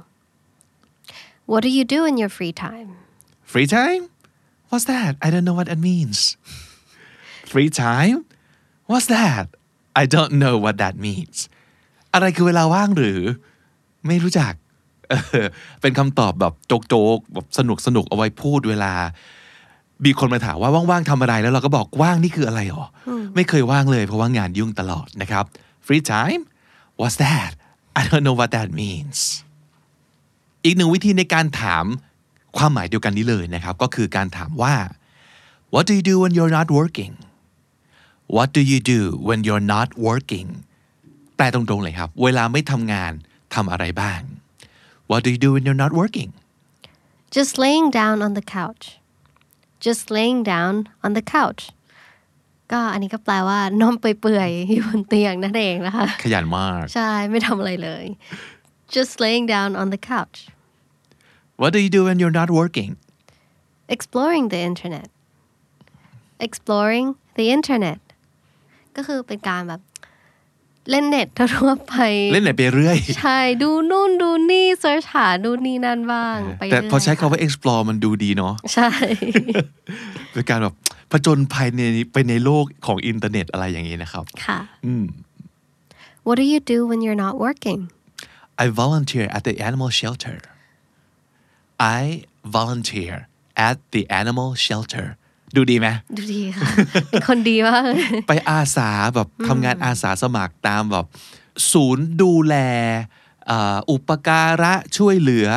[1.51, 2.89] What do you do in your free time
[3.53, 4.03] free time
[4.71, 6.19] what's that I don't know what that means
[7.53, 8.19] free time
[8.91, 9.47] what's that
[10.03, 11.39] I don't know what that means
[12.15, 13.21] อะไรคือเวลาว่างหรือ
[14.07, 14.53] ไม่รู้จัก
[15.09, 15.47] เออ
[15.81, 16.55] เป็นคำตอบแบบ
[16.89, 18.93] โจกๆแบบสนุกสนุกๆเอาไว้พูดเวลา
[20.05, 22.85] มีคนมาถามว่าว่างๆทำอะไรแล้วเราก็บอกว่างนี่คืออะไรหรอ
[23.35, 25.45] ไม่เคยว่างเลยเพราะว่างานยุ่งตลอดนะครับ
[25.87, 26.43] free time
[27.01, 27.53] what's that
[27.99, 29.19] I don't know what that means
[30.65, 31.85] อีกหนึ่งวิธีในการถาม
[32.57, 34.75] ความหมายเดียวกันนี้เลยนะครับ ก็คือการถามว่า
[35.73, 37.15] what do you do when you're not working
[38.36, 40.50] what do you do when you're not working
[41.36, 43.12] แปลตรงๆเลยครับ เวลาไม่ทำงาน
[43.56, 44.20] ทำอะไรบ้าง
[45.10, 46.30] what do you do when you're not working
[47.38, 48.84] Just laying down on the couch
[49.86, 50.74] Just laying down
[51.06, 51.64] on the couch
[52.72, 58.06] ก็อันนี้ก็แปลว่านอนเปื่อยๆ อยู่บนเตียงนั่นเองนะคะ ขยันมาก ใช่ ไม่ทำอะไรเลย
[58.96, 60.38] Just laying down on the couch
[61.62, 62.92] what do you do when you're not working
[63.96, 65.08] exploring the internet
[66.48, 67.08] exploring
[67.40, 68.00] the internet
[68.97, 69.81] ก็คือเป็นการแบบ
[70.91, 71.95] เล่นเน็ตทั่วๆไป
[72.33, 78.91] เล่นไหนไปเรื่อย ใช่ ดูนู่นดูนี่เสิร์ชหาดูนี่นั่นบ้าง ไปแต่เรื่ยพอใช้คำค่ะว่า explore มันดูดีเนาะใช่
[80.33, 80.75] เป็นการแบบ
[81.11, 81.81] ผจญภัยใน
[82.13, 84.59] ไปในโลกของอินเทอร์เน็ตอะไรอย่างนี้นะครับค่ะ
[86.27, 87.81] What do you do when you're not working
[88.63, 90.37] I volunteer at the animal shelter
[92.01, 92.03] I
[92.59, 93.15] volunteer
[93.69, 95.07] at the animal shelter
[95.57, 96.69] ดูดีไหมดูดีค่ะ
[97.11, 101.07] เป็นคนดีมากเลยไปอาสาแบบทำงานอาสาสมัครตามแบบ
[101.73, 102.57] ศูนย์ดูแล
[103.47, 105.49] เอ่ออุปการะช่วยเหลือ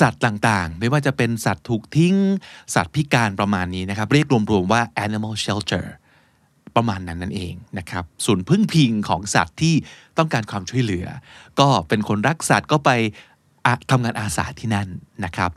[0.00, 2.16] สัตว์ต่างๆ ไม่ว่าจะเป็นสัตว์ถูกทิ้ง
[2.74, 5.86] สัตว์พิการประมาณนี้นะครับ เรียกรวมๆว่า animal shelter
[6.76, 9.74] ประมาณนั้นนั่นเองนะครับศูนย์พึ่งพิงของสัตว์ที่
[10.18, 11.06] ต้องการความช่วยเหลือ
[11.60, 12.90] ก็เป็นคนรักสัตว์ก็ไป
[13.66, 14.88] อะทำงานอาสาที่นั่น
[15.24, 15.50] นะครับ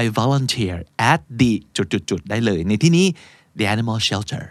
[0.00, 0.76] I volunteer
[1.12, 3.06] at the จุดๆๆได้เลย ในที่นี้
[3.58, 4.44] the animal shelter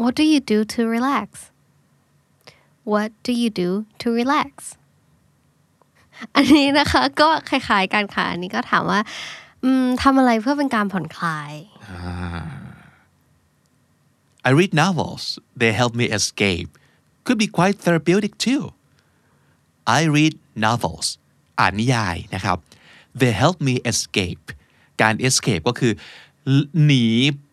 [0.00, 1.28] What do you do to relax
[2.92, 3.70] What do you do
[4.02, 4.50] to relax
[6.34, 9.00] อันนี้นะคะก็คล้ายๆกันค่ะอันนี้ก็ถามว่า
[9.62, 11.52] อืมทำอะไรเพื่อเป็นการผ่อนคลาย
[14.48, 15.24] I read novels.
[15.60, 16.70] They help me escape.
[17.24, 18.62] Could be quite therapeutic too.
[19.98, 20.34] I read
[20.66, 21.06] novels.
[21.58, 22.58] อ่านนิยายนะครับ
[23.20, 24.44] They help me escape.
[25.02, 25.92] การ escape ก็คือ
[26.84, 27.06] หนี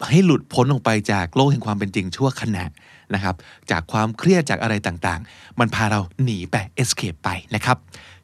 [0.10, 2.66] ให้หลุดพ้นออกไปจากโลกแห่งความเป็นจริงชั่วขณะ
[3.14, 3.36] นะครับ
[3.72, 7.78] จากความเครียดจากอะไรต่างๆ มันพาเราหนีไป escape ไปนะครับ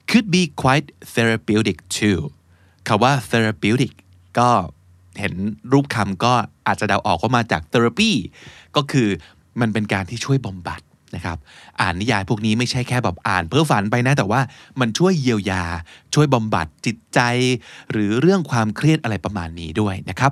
[0.09, 2.19] Could be quite therapeutic too
[2.87, 3.93] คำว่า therapeutic
[4.39, 4.49] ก็
[5.19, 5.33] เห็น
[5.71, 6.33] รูปคำก็
[6.67, 8.11] อาจจะเดาออกว่ามาจาก therapy
[8.75, 9.07] ก็คือ
[9.61, 10.81] มันเป็นการที่ช่วยบำบัด
[11.15, 11.37] นะครับ
[11.81, 14.41] อ่านนิยายพวกนี้ไม่ใช่แค่แบบอ่านเพื่อฝันไปนะ แต่ว่า
[14.79, 15.63] มันช่วยเยียวยา
[16.13, 17.19] ช่วยบำบัดจิตใจ
[17.91, 20.31] หรือเรื่องความเครียดอะไรประมาณนี้ด้วยนะครับ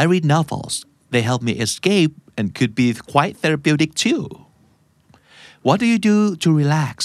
[0.00, 0.74] I read novels
[1.12, 4.22] they help me escape and could be quite therapeutic too
[5.66, 6.96] What do you do to relax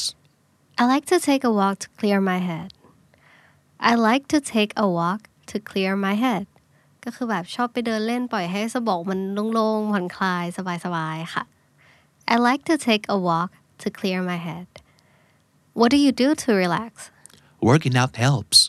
[0.82, 2.70] I like to take a walk to clear my head
[3.90, 6.46] I like to take a walk to clear my head
[7.06, 9.20] ก็คือแบบชอบไปเดินเล่นปล่อยให้สมองมัน
[9.54, 10.46] โล่งๆผ่อนคลาย
[10.86, 11.44] สบายๆค่ะ
[12.34, 14.68] I like to take a walk to clear my head
[15.80, 16.92] What do you do to relax
[17.70, 18.60] Working out helps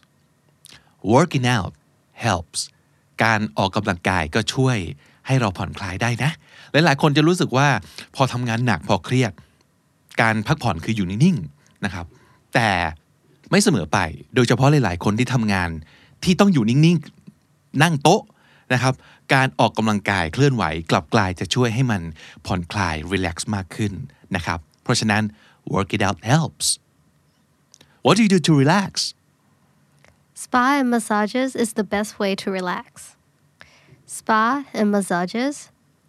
[1.14, 1.72] Working out
[2.24, 2.60] helps
[3.24, 4.76] การออกกำลังกายก็ช่วย
[5.26, 6.30] ให้เราผ่อนคลายได้นะ
[6.72, 7.68] หลายๆ คนจะรู้สึกว่า
[8.14, 9.32] พอทำงานหนักพอเครียด
[10.20, 12.06] การพักผ่อนคืออยู่นิ่งๆนะครับ
[12.54, 12.68] แต่
[13.50, 13.98] ไม่เสมอไป
[14.34, 15.70] โดยเฉพาะหลายๆ คนที่ทำงาน
[16.24, 18.22] ที่ต้องอยู่นิ่งๆ นั่งโต๊ะ
[18.72, 18.94] นะครับ
[19.34, 22.02] การออกกำลังกายเคลื่อนไหวกลับกลายจะช่วยให้มัน
[22.46, 23.92] ผ่อนคลายรีแลกซ์มากขึ้น
[24.34, 25.22] นะครับเพราะฉะนั้น
[25.72, 26.66] work it out helps
[28.04, 28.92] What do you do to relax
[30.44, 32.86] Spa and massages is the best way to relax
[34.16, 34.44] Spa
[34.78, 35.54] and massages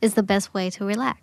[0.06, 1.20] is the best way to relax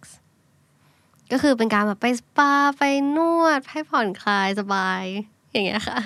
[1.32, 2.82] ก็คือเป็นการแบบไปสปาไป
[3.16, 5.02] นวดให้ผ่อนคลายสบาย
[5.52, 6.00] อย่างเงี้ยค่ะ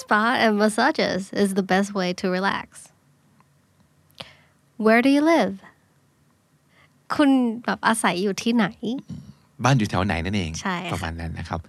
[0.00, 2.66] Spa and massages is the best way to relax
[4.84, 5.54] Where do you live
[7.14, 7.30] คุณ
[7.64, 8.66] แบบอาศัยอยู่ที่ไหน
[9.64, 11.60] บ้านอยู่แถวไหนนั่นเอง ใช่ค่ะ ประมาณนั้นนะครับ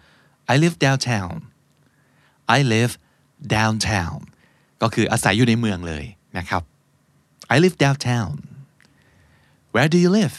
[0.53, 1.33] I live downtown
[2.57, 2.93] I live
[3.55, 4.17] downtown
[4.81, 6.05] ก็คืออาศัยอยู่ในเมืองเลย
[6.37, 6.63] นะครับ
[7.53, 8.31] I live downtown
[9.73, 10.35] Where do you live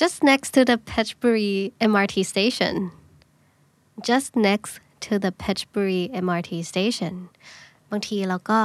[0.00, 1.54] just next to the Petchbury
[1.90, 2.74] MRT station
[4.08, 4.72] just next
[5.05, 7.13] to the Petchbury MRT station
[7.91, 8.59] บางทีเราก็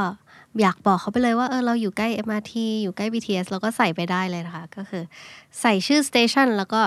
[0.60, 5.02] อยากบอกเขาไปเลยว่าเออเราอยู่ใกล้ MRT อยู่ใกล้ BTS เราก็ใส่ไปได้เลยนะคะ ก็คือ
[5.60, 6.80] ใส่ชื่อ station แล้วก็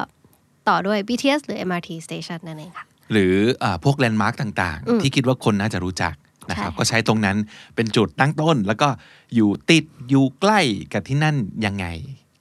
[0.67, 6.13] ต่อด้วย BTS หรือ MRT station นั่นเองค่ะ หรืออาพวกแลนด์มาร์กต่างๆ ที่คิดว่าคนน่าจะรู้จัก
[6.49, 7.37] นะครับใช่ก็ใช้ตรงนั้น
[7.75, 8.87] เป็นจุดตั้งต้น แล้วก็
[9.35, 10.59] อยู่ติดอยู่ใกล้
[10.93, 11.35] กับที่นั่น
[11.65, 11.85] ยังไง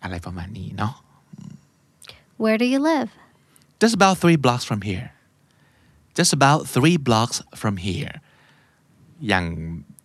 [0.02, 0.92] อะไรประมาณนี้เนาะ
[2.42, 3.10] Where do you live
[3.80, 5.06] just about three blocks from here
[6.18, 8.14] just about three blocks from here
[9.28, 9.44] อย่าง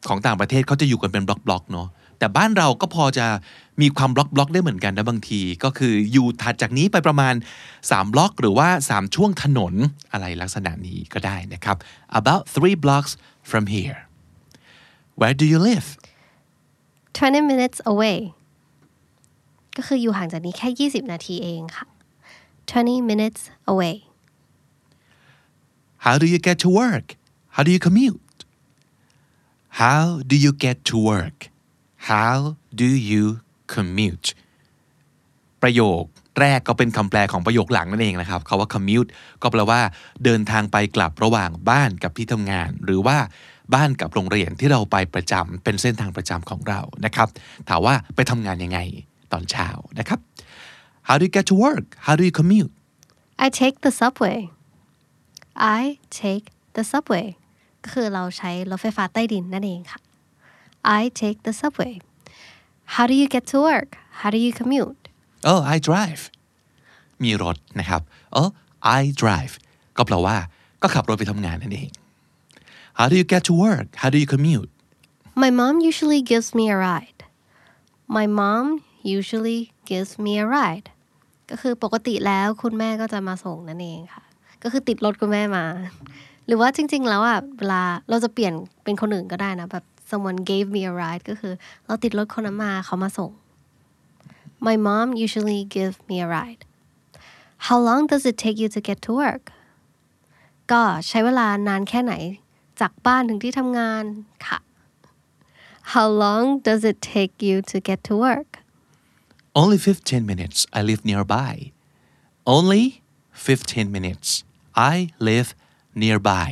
[0.08, 1.88] ของต่างประเทศเขาจะอยู่กันเป็นบล็อกบล็อกๆเนาะ
[2.20, 3.28] แต่บ้านเราก็พอจะ
[3.82, 7.34] มีความบล็อกบล็อกๆได้เหมือนกันนะบางที ก็คืออยู่ถัดจากนี้ไปประมาณ
[7.72, 9.74] 3 บล็อกหรือว่า 3 ช่วงถนน
[10.12, 11.78] อะไรลักษณะนี้ก็ได้นะครับ
[12.20, 13.12] about three blocks
[13.50, 14.00] from here
[15.20, 15.88] where do you live
[17.18, 18.18] 20 minutes away
[19.78, 21.88] ก็คืออยู่ห่างจากนี้แค่ 20 นาทีเองค่ะ
[22.72, 23.42] 20 minutes
[23.72, 23.96] away
[26.06, 27.08] how do you get to work
[27.56, 28.40] how do you commute
[29.82, 31.40] how do you get to work
[32.12, 32.38] how
[32.82, 33.24] do you
[33.74, 34.28] commute
[35.64, 36.04] ประโยค
[36.40, 39.10] แรกก็เป็นคำแปลของประโยคหลังนั่นเองนะครับคาว่า commute
[39.42, 39.82] ก็แปลว่า
[40.24, 43.18] เดินทางไปกลับระหว่างบ้านกับที่ทำงาน หรือว่า
[43.74, 47.28] บ้านกับโรงเรียนที่เราไปประจำเป็นเส้นทางประจำของเรานะครับ
[47.70, 48.80] ถามว่าไปทำงานยังไง
[49.32, 50.20] ตอนเช้านะครับ
[51.08, 52.74] how do you get to work how do you commute
[53.46, 54.40] I take the subway
[55.80, 55.82] I
[56.22, 57.28] take the subway
[57.84, 60.00] ก็คือเราใช้รถไฟฟ้าใต้ดินนั่นเองค่ะ
[61.00, 61.94] I take the subway
[62.96, 63.90] How do you get to work
[64.20, 65.02] How do you commute
[65.50, 66.24] oh I drive
[67.24, 68.02] มีรถนะครับ
[68.40, 68.50] oh
[69.00, 69.54] I drive
[69.98, 70.38] ก็แปลว่า
[70.82, 71.90] ก็ขับรถไปทำงานนั่นเอง
[72.98, 74.72] how do you get to work how do you commute
[75.44, 77.20] My mom usually gives me a ride
[78.18, 78.66] My mom
[79.18, 80.88] usually gives me a ride
[81.50, 84.24] ก็คือปกติแล้วคุณแม่ก็จะมาส่งนั่นเองค่ะ
[84.64, 85.66] ก็คือติดรถคุณแม่มา
[86.48, 91.54] หรือว่าจริง ๆ แล้วอะเวลาเราจะเปลี่ยนเป็นคนอื่นก็ได้นะแบบ someone gave me a ride ก็คือ
[91.86, 93.32] เราติดรถคนนั้นมาเขามาส่ง
[94.68, 96.62] My mom usually give me a ride
[97.68, 99.44] How long does it take you to get to work
[100.72, 102.14] ก็ใช้เวลานานแค่ไหน
[102.80, 104.04] จากบ้านถึงที่ทำงาน
[104.48, 104.60] ค่ะ
[105.94, 108.50] How long does it take you to get to work
[109.62, 111.54] only 15 minutes I live nearby
[112.56, 112.84] only
[113.34, 114.28] 15 minutes
[114.93, 114.97] I
[115.29, 115.51] live
[116.03, 116.51] nearby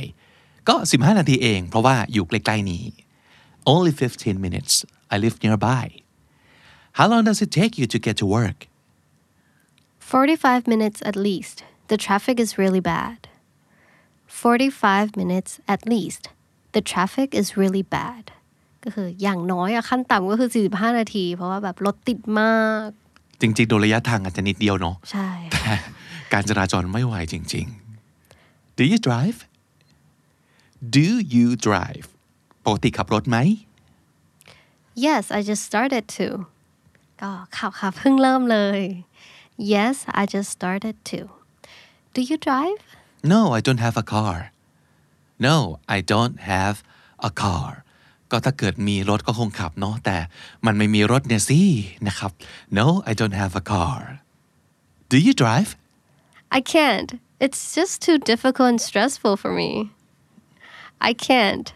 [0.67, 2.83] ก็ 15 นาทีเอง เพราะว่าอยู่ใกล้ๆนี้
[3.73, 4.73] only 15 minutes
[5.13, 5.85] I live nearby
[6.97, 8.59] how long does it take you to get to work
[10.11, 11.63] 45 minutes at least.
[11.87, 13.29] The traffic is really bad.
[14.27, 16.27] 45 minutes at least.
[16.73, 18.25] The traffic is really bad.
[18.83, 22.87] ก็คืออย่างน้อยอะขั้นต่ำก็คือ 45 นาที เพราะว่าแบบรถติดมาก
[23.41, 25.75] จริงๆ โดยระยะทางอาจจะนิดเดียวเนาะ ใช่ แต่
[26.33, 27.84] การจราจรไม่ไหวจริง ๆ
[28.77, 29.37] Do you drive
[30.95, 32.05] Do you drive
[32.65, 33.37] ปกติขับรถไหม
[35.05, 36.27] Yes I just started to
[37.21, 38.81] ก็ขับค่ะเพิ่งเริ่มเลย
[39.73, 41.19] Yes I just started to
[42.15, 42.81] Do you drive
[43.33, 44.37] No I don't have a car
[45.47, 45.55] No
[45.95, 46.75] I don't have
[47.29, 47.71] a car
[48.31, 50.17] ก็ถ้าเกิดมีรถก็คงขับเนาะแต่
[50.65, 51.61] มันไม่มีรถเนี่ยสิ
[52.07, 52.31] นะครับ
[52.77, 53.99] No I don't have a car
[55.11, 55.69] Do you drive
[56.57, 57.11] I can't
[57.44, 59.70] It's just too difficult and stressful for me
[61.08, 61.68] I can't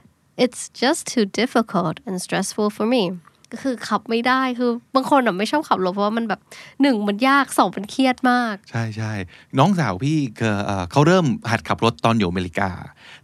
[0.44, 3.04] It's just too difficult and stressful for me
[3.52, 6.40] ก็คือขับไม่ได้คือบางคนอะไม่ชอบขับรถเพราะว่ามันแบบ
[6.82, 9.12] หนึ่งมันยากสองมันเครียดมาก ใช่ใช่
[9.58, 12.70] น้องสาวพี่เอ่อเอ่อเขาเริ่มหัดขับรถตอนอยู่อเมริกา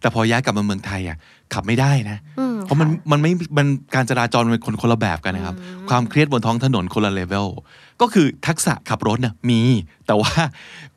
[0.00, 1.16] แต่พอย้ายกลับมาเมืองไทยอะ
[1.54, 2.18] ขับไม่ได้นะ
[2.64, 5.54] เพราะมันมันไม่มันการจราจรมันเป็นคนคนละแบบกันนะครับ
[5.90, 7.48] ความเครียดบนท้องถนนคนละเลเวล
[8.00, 9.60] ก็คือทักษะขับรถน่ะมี
[10.06, 10.32] แต่ว่า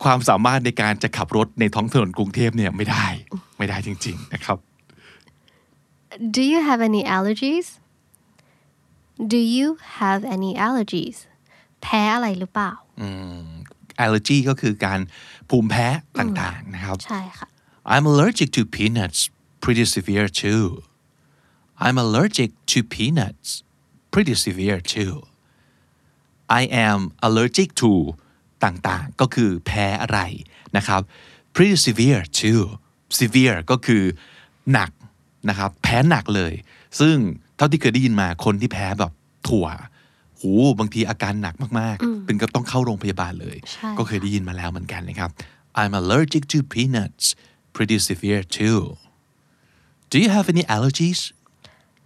[0.04, 3.06] ความสามารถในการจะขับรถในท้องถนนกรุงเทพเนี่ยไม่ได้
[3.58, 4.58] ไม่ได้จริง ๆนะครับ
[6.36, 7.68] Do you have any allergies
[9.34, 9.68] Do you
[10.00, 11.18] have any allergies
[11.82, 12.72] แพ้อะไรหรือเปล่า
[14.04, 15.00] allergy ก็คือการ
[15.50, 15.88] ภูมิแพ้
[16.20, 17.48] ต่างๆนะครับ ใช่ค่ะ
[17.94, 19.20] I'm allergic to peanuts
[19.64, 20.66] pretty severe too
[21.86, 23.50] I'm allergic to peanuts
[24.14, 25.14] pretty severe too
[26.62, 27.92] I am allergic to
[28.64, 30.20] ต่างๆ ก็คือแพ้อะไร
[30.78, 31.02] นะครับ
[31.54, 32.62] pretty severe too
[33.20, 34.04] severe ก็คือ
[34.74, 34.92] หนัก
[35.50, 36.54] นะครับแพ้หนักเลย
[37.00, 37.16] ซึ่ง
[37.56, 39.12] เท่าที่เคยได้ยินมาคนที่แพ้แบบ
[39.48, 39.68] ถั่ว
[40.40, 45.30] หูบางทีอาการหนักมากๆ เป็นก็ต้องเข้าโรงพยาบาลเลยใช่ก็เคยได้ยินมาแล้วเหมือนกันนะครับ
[45.80, 47.26] I'm allergic to peanuts
[47.76, 48.82] pretty severe too
[50.12, 51.22] Do you have any allergies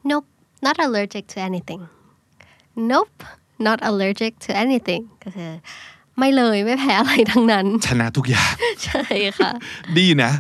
[0.10, 0.28] Nope
[0.66, 1.82] not allergic to anything
[2.94, 3.20] Nope
[3.68, 5.51] not allergic to anything ก็คือ
[6.20, 8.53] ไม่เลยไม่แพ้อะไรทั้งนั้น ชนะทุกอย่าง
[8.86, 9.03] ใช่
[9.38, 9.51] ค่ะ
[9.97, 10.32] ดีนะ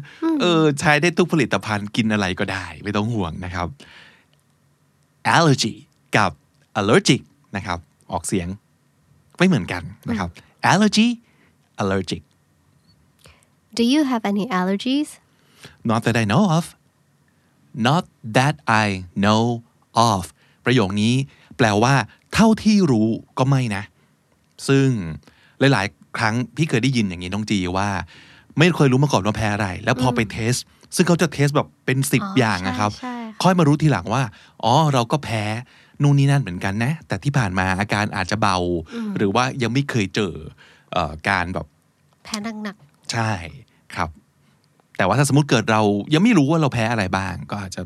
[0.41, 3.67] เออ ใช้ได้ทุกผลิตภัณฑ์กินอะไรก็ได้ ไม่ต้องห่วงนะครับ
[5.35, 5.73] allergy
[6.17, 6.31] กับ
[6.79, 7.21] allergic
[7.55, 7.79] นะครับ
[8.11, 8.47] ออกเสียง
[9.37, 10.29] ไม่เหมือนกันนะครับ
[10.71, 11.07] allergy
[11.81, 12.21] allergic
[13.77, 15.09] Do you have any allergies
[15.89, 16.65] not that I know of
[17.87, 18.03] not
[18.37, 18.55] that
[18.85, 18.87] I
[19.23, 19.43] know
[20.11, 20.23] of
[20.65, 21.13] ประโยคนี้
[21.57, 21.95] แปลว่า
[22.33, 23.07] เท่าที่รู้
[23.37, 23.83] ก็ไม่นะ
[24.67, 24.87] ซึ่ง
[25.59, 27.89] หลาย ๆ ครั้งพี่เคยได้ยินอย่างนี้น้องจีว่า
[28.59, 30.53] ไม่เคยรู้มาก่อนว่าแพ้อะไร แล้วพอไปเทส
[30.95, 34.23] ซึ่งเขาจะเทสแบบเป็นสิบอ๋อออย่างนะครับใช่ค่ะค่อยมารู้ทีหลังว่า
[34.63, 35.43] อ๋อ เราก็แพ้
[36.01, 38.57] นู่นนี่นั่นเหมือนกันนะ แต่ที่ผ่านมาอาการอาจจะเบา
[39.17, 40.33] หรือว่ายังไม่เคยเจอ
[40.93, 41.65] เอ่อการแบบ
[42.23, 42.75] แพ้หนัก
[43.11, 43.31] ใช่
[43.95, 44.09] ครับ
[44.97, 45.81] แต่ว่าถ้าสมมติเกิดเรา
[46.13, 47.81] ยังไม่รู้ว่าเราแพ้อะไรบ้าง ก็อาจจะ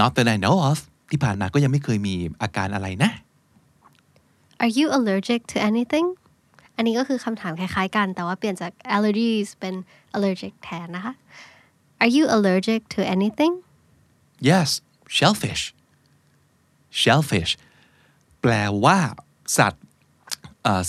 [0.00, 0.78] not that I know of
[1.10, 3.27] ที่ผ่านมาก็ยังไม่เคยมีอาการอะไรนะๆ
[4.62, 6.06] Are you allergic to anything
[6.76, 9.74] อันนี้ก็คือคำถามคล้ายๆกัน แต่ว่าเปลี่ยนจาก allergies เป็น
[10.16, 11.14] allergic แทนนะคะ
[12.02, 13.52] Are you allergic to anything
[14.50, 14.68] yes
[15.16, 15.62] shellfish
[17.00, 17.52] shellfish
[18.42, 18.52] แปล
[18.84, 18.98] ว่า
[19.58, 19.84] สัตว์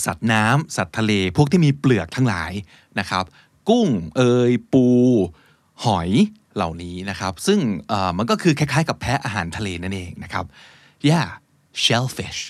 [0.04, 2.52] สัตว์น้ำสัตว์ทะเล พวกที่มีเปลือกทั้งหลาย
[2.98, 3.24] นะครับ
[3.68, 4.84] กุ้งเอยปู
[5.84, 6.10] หอย
[6.54, 7.58] เหล่านี้นะครับ ซึ่ง
[8.16, 10.44] มันก็คือคล้ายๆ กับแพะอาหารทะเลนั่นเองนะครับ
[11.08, 11.28] yeah
[11.84, 12.40] shellfish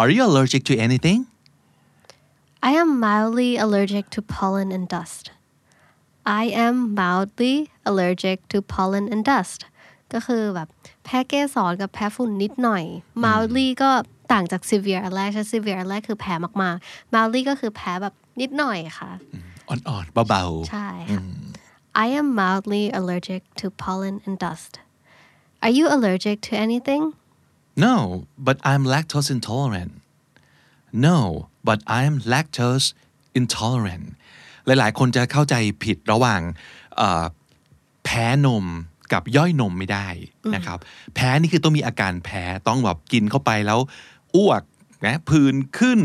[0.00, 1.18] are you allergic to anything
[2.70, 5.24] I am mildly allergic to pollen and dust
[6.42, 9.60] I am mildly allergic to pollen and dust
[10.12, 10.68] ก็คือแบบ
[11.04, 12.84] แพ้เกสรกับแพ้ฝุ่นนิดหน่อย
[13.24, 13.90] mildly ก็
[14.32, 19.10] ต่างจาก severe อันแรกใช่ severe อันแรกคือแพ้มากๆ mildly ก็คือแพ้แบบนิดหน่อยค่ะ
[19.68, 21.22] อ่อนๆ เบา ใช่ค่ะ
[22.04, 24.72] I am mildly allergic to pollen and dust
[25.64, 27.21] Are you allergic to anythingๆ
[27.75, 27.95] No
[28.45, 29.93] but I'm lactose intolerant
[31.07, 31.17] no
[31.67, 32.87] but I'm lactose
[33.39, 34.07] intolerant
[34.65, 36.41] หลายๆ คนจะเข้าใจผิดระหว่าง
[36.97, 37.23] เอ่อ
[38.05, 38.65] แพ้นม
[39.13, 40.07] กับย่อยนมไม่ได้
[40.55, 40.77] นะครับ
[41.15, 43.79] แพ้นี่คือต้องมีอาการแพ้ต้องแบบกินเข้าไปแล้ว
[44.35, 44.61] อ้วก
[45.05, 45.99] นะผื่นขึ้น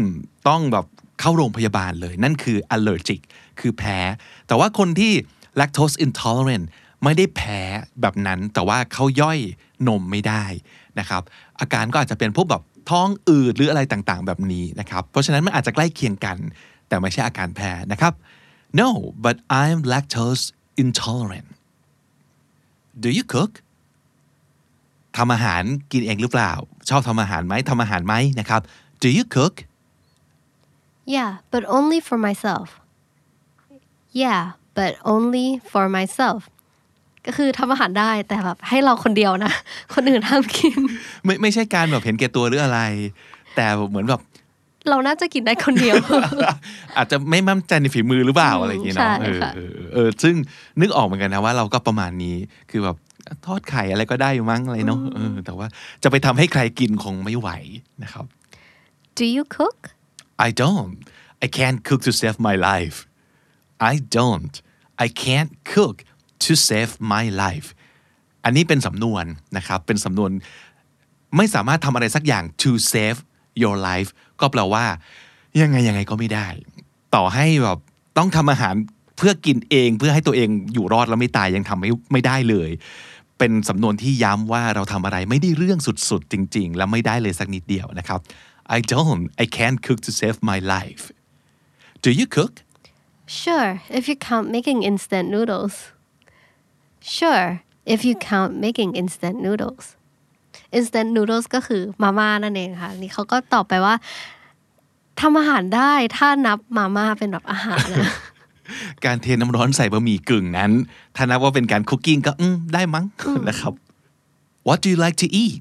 [0.49, 0.87] ต้องแบบ
[1.21, 3.21] เข้าโรงพยาบาลเลย นั่นคือ allergic
[3.61, 3.99] คือแพ้
[4.47, 5.13] แต่ว่าคนที่
[5.61, 6.67] lactose intolerant
[7.05, 7.61] ไม่ได้แพ้
[8.01, 9.39] แบบนั้นแต่ว่าเขาย่อย
[9.89, 10.45] นมไม่ได้
[10.99, 11.23] นะครับ
[11.61, 16.37] อาการก็อาจจะเป็นพวกแบบท้องอืดหรืออะไรต่างๆ แบบนี้นะครับ เพราะฉะนั้นมันอาจจะใกล้เคียงกัน
[16.89, 18.13] แต่ไม่ใช่อาการแพ้นะครับ
[18.81, 18.89] no
[19.25, 20.45] but I'm lactose
[20.83, 21.49] intolerant
[23.03, 23.53] do you cook
[25.17, 26.53] ทำอาหารกินเองหรือเปล่า
[26.89, 28.61] ชอบทำอาหารไหมทำอาหารไหมนะครับ
[29.03, 29.55] do you cook
[31.15, 32.69] Yeah but only for myself
[34.23, 34.43] Yeah
[34.79, 36.41] but only for myself
[37.29, 39.53] ก็คือทำอาหารได้แต่แบบให้เราคนเดียวนะ
[39.95, 40.79] คนอื่นห้ามกิน
[41.25, 42.81] ไม่ไม่ใช่การแบบเห็นแก่ตัวหรืออะไร
[43.57, 44.21] แต่เหมือนแบบ
[44.91, 45.97] เราน่าจะกินได้คนเดียว
[46.97, 50.35] อาจจะไม่มั่นใจในฝีมือหรือเปล่าอะไรอย่างเงี้ยเนาะใช่เออค่ะเออเออซึ่ง
[50.81, 52.37] นึกออกเหมือนกันนะว่าเราก็ประมาณนี้
[52.71, 52.97] คือแบบ
[53.47, 55.67] ทอดไข่อะไรก็ได้อยู่มั้งอะไรเนาะเออแต่ว่า
[56.03, 57.49] จะไปทำให้ใครกินคงไม่ไหว
[58.03, 58.25] นะครับ
[59.19, 59.79] Do you cook
[60.47, 60.97] I don't
[61.45, 62.97] I can't cook to save my life
[63.93, 64.55] I don't
[65.05, 65.97] I can't cook
[66.45, 67.69] to save my life
[68.45, 69.25] อันนี้เป็นสำนวน
[69.57, 70.31] นะครับ เป็นสำนวน
[71.37, 73.19] ไม่สามารถทำอะไรสักอย่าง to save
[73.63, 74.11] your life
[74.41, 74.85] ก็แปลว่า
[75.61, 76.49] ยังไงยังไงก็ไม่ได้
[77.15, 77.79] ต่อให้แบบ
[78.19, 78.75] ต้องทำอาหาร
[79.17, 82.71] เพื่อกินเองเพื่อให้ตัวเองอยู่รอดแล้วไม่ตายยังทำไม่ไม่ได้เลย
[83.39, 88.21] เป็นสำนวนที่ย้ำว่าเราทำอะไรไม่ได้เรื่องสุดๆ จริง ๆ และไม่ได้เลยสักนิดเดียวนะครับ
[88.77, 91.05] I don't I can't cook to save my life
[92.05, 92.53] Do you cook
[93.43, 95.75] Sure if you count making instant noodles
[97.01, 97.47] Sure
[97.95, 99.87] if you count making instant noodles
[100.79, 103.95] instant noodles ก็คือมาม่านั่นเองค่ะ นี่เขาก็ตอบไปว่า
[105.21, 108.13] ทำอาหารได้ถ้านับมาม่าเป็นแบบอาหารนะ
[109.05, 110.71] การเทน้ำร้อนใส่บะหมี่กึ่งนั้น
[111.17, 113.05] ถ้านับว่าเป็นการคุกกิ้งก็อืมได้มั้ง
[113.49, 113.73] นะครับ
[114.67, 115.59] What do you like to eat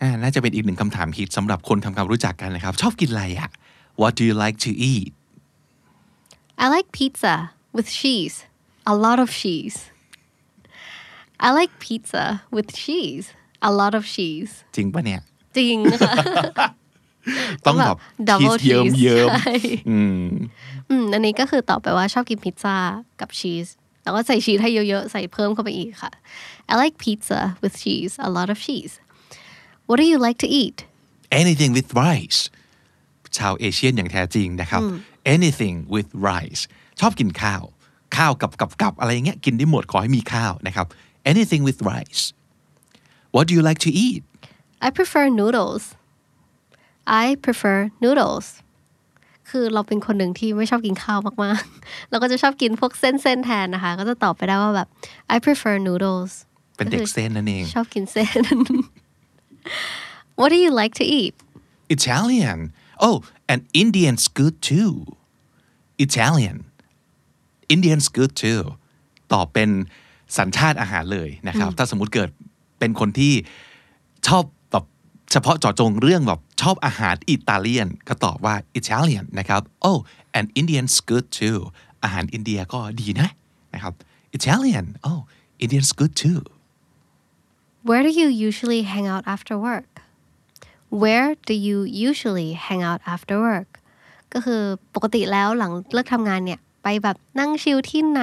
[0.00, 3.48] อ่าน่าจะเป็นอีกหนึ่งคำถามฮิตสำหรับคนทำความรู้จักกันนะครับ ชอบกินอะไรอะ
[4.00, 5.10] What do you like to eat
[6.62, 7.34] I like pizza
[7.76, 8.36] with cheese
[8.92, 9.78] a lot of cheese
[11.46, 12.24] I like pizza
[12.54, 13.26] with cheese
[13.68, 15.20] a lot of cheese จริงปะเนี่ย
[15.56, 16.12] จริงค่ะ
[17.66, 17.96] ต้องแบบ
[18.28, 19.54] ดับชีเบิสลเยิ้มชีสเยิ้มใช่
[19.90, 20.26] อืม
[20.90, 22.76] อืมอันนี้ก็คือตอบไปว่าชอบกินพิซซ่า
[23.20, 23.68] กับชีส
[24.02, 26.12] แล้วก็ใส่ชีสให้เยอะๆ ใส่เพิ่มเข้าไปอีกค่ะ
[26.70, 28.94] I like pizza with cheese a lot of cheese
[29.88, 30.78] What do you like to eat
[31.40, 32.40] anything with rice
[33.36, 34.80] ชาวเอเชียนอย่างแท้จริงนะครับ
[35.34, 36.62] anything with rice
[37.00, 37.62] ชอบกินข้าว
[38.16, 40.86] ข้าวกับกับกับอะไรเงี้ยกินได้หมดขอให้มีข้าวนะครับ
[41.31, 42.23] anything with rice
[43.35, 44.21] What do you like to eat
[44.85, 45.83] I prefer noodles
[47.23, 48.47] I prefer noodles
[49.49, 54.87] คือเราเป็นคนหนึ่งที่ไม่ชอบกินข้าวมากๆ เราก็จะชอบกินพวกเส้นๆแทนนะคะ ก็จะตอบไปได้ว่าแบบ
[55.35, 56.31] I prefer noodles
[56.75, 58.57] เป็นเด็กเส้นนั่นเอง ชอบกินเส้น
[60.39, 61.33] What do you like to eat
[61.95, 62.59] Italian
[63.07, 63.17] oh
[63.51, 64.93] and Indian's good too
[66.05, 66.57] Italian
[67.75, 68.61] Indian's good too
[69.33, 69.69] ตอบเป็น
[70.38, 72.30] สัญชาติอาหารเลยนะครับ ถ้าสมมุติเกิด
[72.78, 73.34] เป็นคนที่
[74.28, 74.84] ชอบแบบ
[75.32, 79.98] เฉพาะเจาะจงเรื่องแบบชอบอาหารอิตาเลียน ก็ตอบว่า Italian นะครับ oh
[80.38, 81.58] and Indian's good too
[82.02, 83.28] อาหารอินเดียก็ดีนะ
[83.74, 83.94] นะครับ
[84.36, 85.20] Italian oh
[85.62, 86.40] Indian's good too
[87.88, 89.90] Where do you usually hang out after work
[91.02, 93.70] Where do you usually hang out after work
[94.32, 94.62] ก็คือ
[94.94, 98.22] ปกติแล้วหลังเลิกทำงานเนี่ย ไปแบบนั่งชิลที่ไหน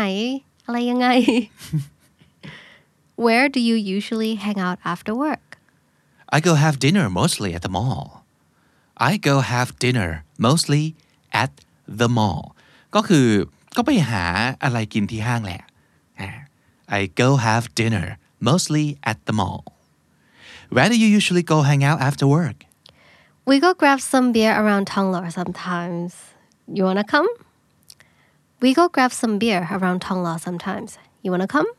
[0.70, 1.08] อะไรยังไง
[3.24, 5.46] Where do you usually hang out after work
[6.36, 8.24] I go have dinner mostly at the mall.
[8.96, 10.84] I go have dinner mostly
[11.42, 11.52] at
[12.00, 12.42] the mall.
[12.94, 13.28] ก็คือ
[13.76, 14.24] ก็ไปหา
[14.64, 15.62] อะไรกินที่ห้างแหละ
[16.20, 16.30] อ่า
[16.98, 18.06] I go have dinner
[18.48, 19.62] mostly at the mall.
[20.74, 22.58] Where do you usually go hang out after work?
[23.48, 26.10] We go grab some beer around Tonglo sometimes
[26.76, 27.28] You wanna come
[28.63, 30.91] We go grab some beer around Tonglo sometimes
[31.23, 31.69] You wanna come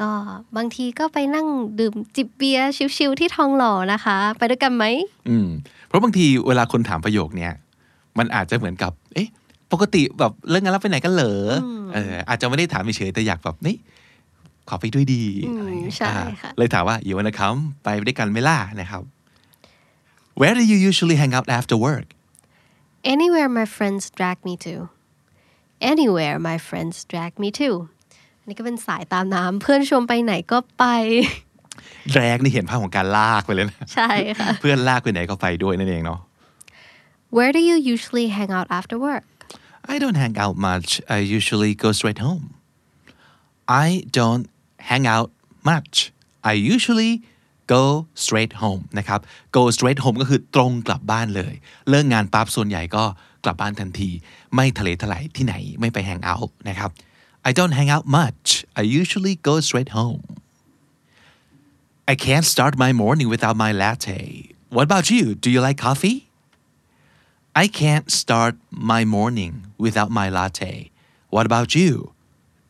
[0.00, 0.10] ก็
[0.56, 1.46] บางทีก็ไปนั่ง
[1.80, 4.84] ดื่มจิบเบียร์ชิลๆที่ทองหล่อนะคะ ไปด้วยกันไหม
[5.28, 5.48] อืม
[5.86, 7.52] เพราะบางทีเวลาคนถามประโยคเนี้ย
[8.18, 9.28] มันอาจจะเหมือนกับ เอ๊ะ
[9.72, 13.76] ปกติแบบเลิกงานแล้วไปไหนกันเหรออเอออาจจะไม่ได้ถามเฉยๆแต่อยากแบบนี่
[14.68, 15.22] ขอไปด้วยดี
[15.56, 19.02] อะไรอย่างเงี้ยใช่อ่าค่ะเลยถามว่าอยู่วันนะครับไปด้วยกันไหมล่ะนะครับ
[20.40, 22.06] Where do you usually hang out after work
[23.14, 24.74] Anywhere my friends drag me to
[25.91, 27.69] Anywhere my friends drag me to
[28.39, 30.83] อันนี้ก็เป็นสายตามน้ำเพื่อนชวนไปไหนก็ไป
[32.13, 36.19] แรกนี่เห็นภาพของการลากไปเลยนะ ใช่ค่ะ เพื่อนลากไปไหนก็ไปด้วยนั่นเองเนาะ
[37.35, 39.25] Where do you usually hang out after work
[39.93, 42.45] I don't hang out much I usually go straight home
[43.85, 43.87] I
[44.19, 44.45] don't
[44.89, 45.29] hang out
[45.71, 45.95] much
[46.51, 47.13] I usually
[47.74, 47.84] go
[48.24, 49.20] straight home นะครับ
[49.56, 51.54] go straight home ก็คือตรงกลับบ้านเลย
[51.88, 53.04] เลิกงานปั๊บส่วนใหญ่ก็
[53.44, 54.10] กลับบ้านทันที
[54.54, 56.90] ไม่ทะเลทลายที่ไหนไม่ไป hang out นะครับ
[57.48, 58.46] I don't hang out much
[58.80, 60.22] I usually go straight home
[62.12, 64.20] I can't start my morning without my latte
[64.74, 66.18] What about you Do you like coffee
[67.62, 68.54] I can't start
[68.92, 69.52] my morning
[69.84, 70.74] without my latte
[71.34, 71.92] What about you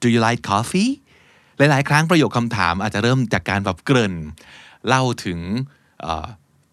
[0.02, 0.92] Do you like coffee
[1.58, 4.14] หลาย ๆ ครั้งประโยคคำถามอาจจะเริ่มจากการแบบเกริ่น
[4.88, 5.40] เล่าถึง
[6.02, 6.26] เอ่อ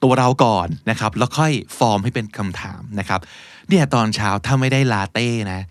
[0.04, 3.20] ตัวเราก่อนนะครับ แล้วค่อยฟอร์มให้เป็นคำถามนะครับ
[3.70, 5.62] เนี่ยตอนเช้าถ้าไม่ได้ลาเต้นะ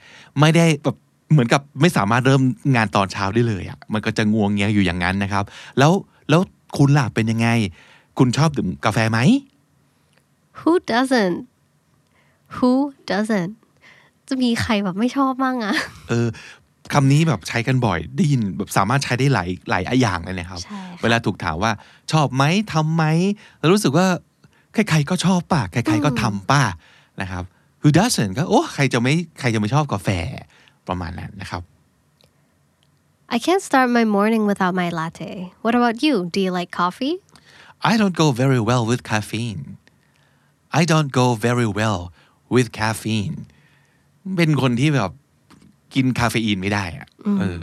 [0.40, 0.96] ไม่ได้แบบ
[1.32, 2.42] เหมือนกับไม่สามารถเริ่ม
[2.76, 5.44] งานตอนเช้าได้เลยอะ่ะมันก็จะงวงเงียอยู่อย่างนั้นนะครับ
[5.78, 5.92] แล้ว
[6.28, 6.40] แล้ว
[6.76, 7.48] คุณล่ะเป็นยังไง
[8.18, 9.18] คุณชอบดื่มกาแฟไหม
[10.58, 11.38] Who doesn't
[12.56, 12.72] Who
[13.10, 13.52] doesn't
[14.28, 15.74] จะมีใครแบบไม่ชอบมั่งอะ
[16.08, 16.28] เออ
[16.94, 21.72] คำนี้แบบใช้กันบ่อยได้ยินแบบสามารถใช้ได้หลายหลายอย่างเลยนะครับใช่ค่ะเวลาถูกถามว่า
[22.12, 23.04] ชอบไหมทำไหม
[23.58, 24.06] แล้วรู้สึกว่า
[24.74, 26.64] ใครๆก็ชอบป่ะใครๆก็ทำป่ะ
[27.20, 27.44] นะครับ
[27.80, 30.08] who doesn't ก็โอ้ใครจะไม่ใครจะไม่ชอบกาแฟ
[30.88, 31.62] ประมาณนั้นนะครับ
[33.34, 35.32] I can't start my morning without my latte
[35.64, 37.14] what about you do you like coffee
[37.90, 39.62] I don't go very well with caffeine
[40.80, 42.00] I don't go very well
[42.54, 43.36] with caffeine
[44.36, 45.10] เป็นคนที่แบบ
[45.94, 47.08] กินคาเฟอีนไม่ได้อะ
[47.40, 47.62] เออ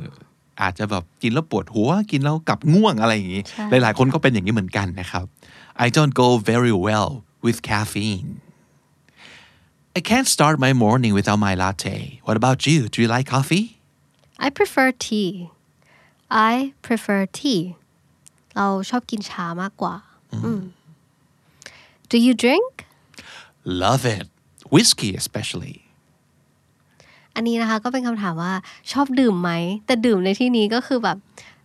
[0.62, 5.26] อาจจะแบบกินแล้วปวดหัว กินแล้วกลับง่วงอะไรอย่างนี้ หลาย ๆ คนก็เป็นอย่างนี้เหมือนกันนะครับ
[5.86, 7.10] I don't go very well
[7.46, 8.30] with caffeine
[9.98, 13.66] I can't start my morning without my latte What about you Do you like coffee
[14.46, 15.32] I prefer tea
[16.52, 16.54] I
[16.88, 17.62] prefer tea
[18.56, 19.96] เราชอบกินชามากกว่า
[20.46, 20.62] อืม
[22.12, 22.72] Do you drink
[23.84, 24.26] Love it
[24.74, 25.78] whiskey especially
[27.36, 28.54] อันนี้นะคะก็เป็นคำถามว่า
[28.92, 29.52] ชอบดื่มไหม
[29.86, 31.18] แต่ดื่มในที่นี้ก็คือแบบ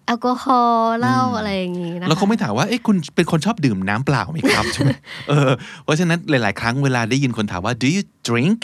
[0.06, 4.90] แอลกอฮอล์เหล้าอะไรอย่างนี้นะคะเราคงไม่ถามว่าเอ๊ะคุณเป็นคนชอบดื่มน้ำเปล่าไหมครับใช่ไหม
[5.28, 5.50] เออ
[5.84, 8.60] เพราะฉะนั้นหลาย ๆ ครั้งเวลาได้ยินคนถามว่า do you drink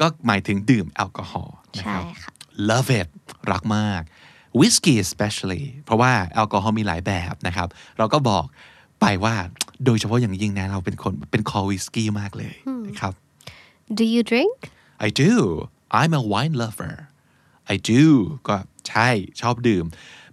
[0.00, 2.32] ก็หมายถึงดื่มแอลกอฮอล์นะใช่ครับค่ะ
[2.68, 3.08] love it
[3.52, 4.02] รักมาก
[4.60, 7.68] whiskey especially เพราะว่าแอลกอฮอล์มีหลายแบบนะครับ
[7.98, 8.44] เราก็บอก
[9.00, 9.34] ไปว่า
[9.84, 12.54] โดยเฉพาะอย่างยิ่งนะ เราเป็นคนเป็นคอวิสกี้มากเลย
[12.88, 13.12] นะครับ
[13.98, 14.54] Do you drink
[15.06, 15.32] I do
[15.99, 16.95] I'm a wine lover
[17.73, 18.03] I do
[18.47, 18.55] ก็
[18.89, 19.07] ใช่
[19.41, 19.85] ชอบดื่ม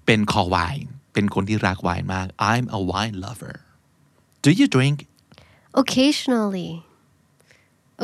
[0.07, 3.57] เป็นคอไวน์เป็นคนที่รักไวน์มาก I'm a wine lover
[4.45, 4.97] Do you drink
[5.83, 6.71] occasionally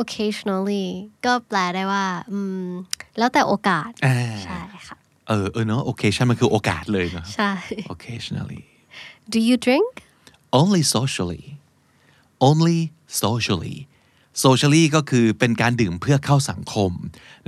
[0.01, 0.87] occasionally
[1.25, 2.69] ก็แปลได้ว่าอืม
[3.17, 7.51] แล้วแต่โอกาส อ่า ใช่ค่ะ เออเออเนอะ occasion มันคือโอกาสเลยเนอะ ใช่
[7.93, 8.63] occasionally
[9.33, 9.91] Do you drink
[10.61, 11.45] only socially
[12.49, 12.79] only
[13.23, 13.77] socially
[14.44, 16.92] Socially ก็คือเป็นการดื่มเพื่อเข้าสังคม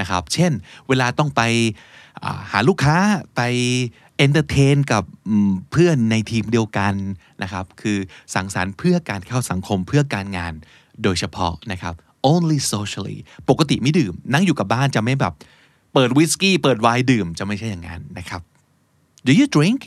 [0.01, 0.53] นะครับ เช่น
[0.89, 1.43] เวลาต้องไป
[2.51, 2.97] หาลูกค้า
[3.37, 3.41] ไป
[4.19, 5.05] entertain กับ
[5.73, 6.95] เพื่อนในทีมเดียวกัน
[7.43, 7.99] นะครับ คือ
[8.35, 10.53] สังสรรค์เพื่อการเข้าสังคมเพื่อการงาน
[11.03, 11.95] โดยเฉพาะนะครับ
[12.33, 13.19] only socially
[13.49, 15.35] ปกติไม่ดื่ม นั่งอยู่กับบ้านจะไม่แบบ
[15.95, 18.43] เปิดวิสกี้เปิดไวน์ดื่มจะไม่ใช่อย่างนั้นนะครับ
[19.27, 19.81] Do you drink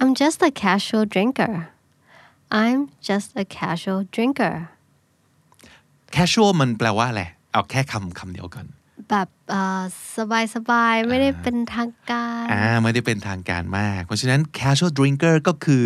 [0.00, 1.54] I'm just a casual drinker
[2.62, 4.56] I'm just a casual drinker
[6.14, 8.64] casual มันแปลว่าอะไร เอาแค่คำคำเดียวกัน
[9.10, 9.28] แบบ
[10.16, 15.84] สบายสบายๆไม่ได้เป็นทางการอ่าไม่ได้เป็นทางการมาก เพราะฉะนั้น casual drinker ก็คือ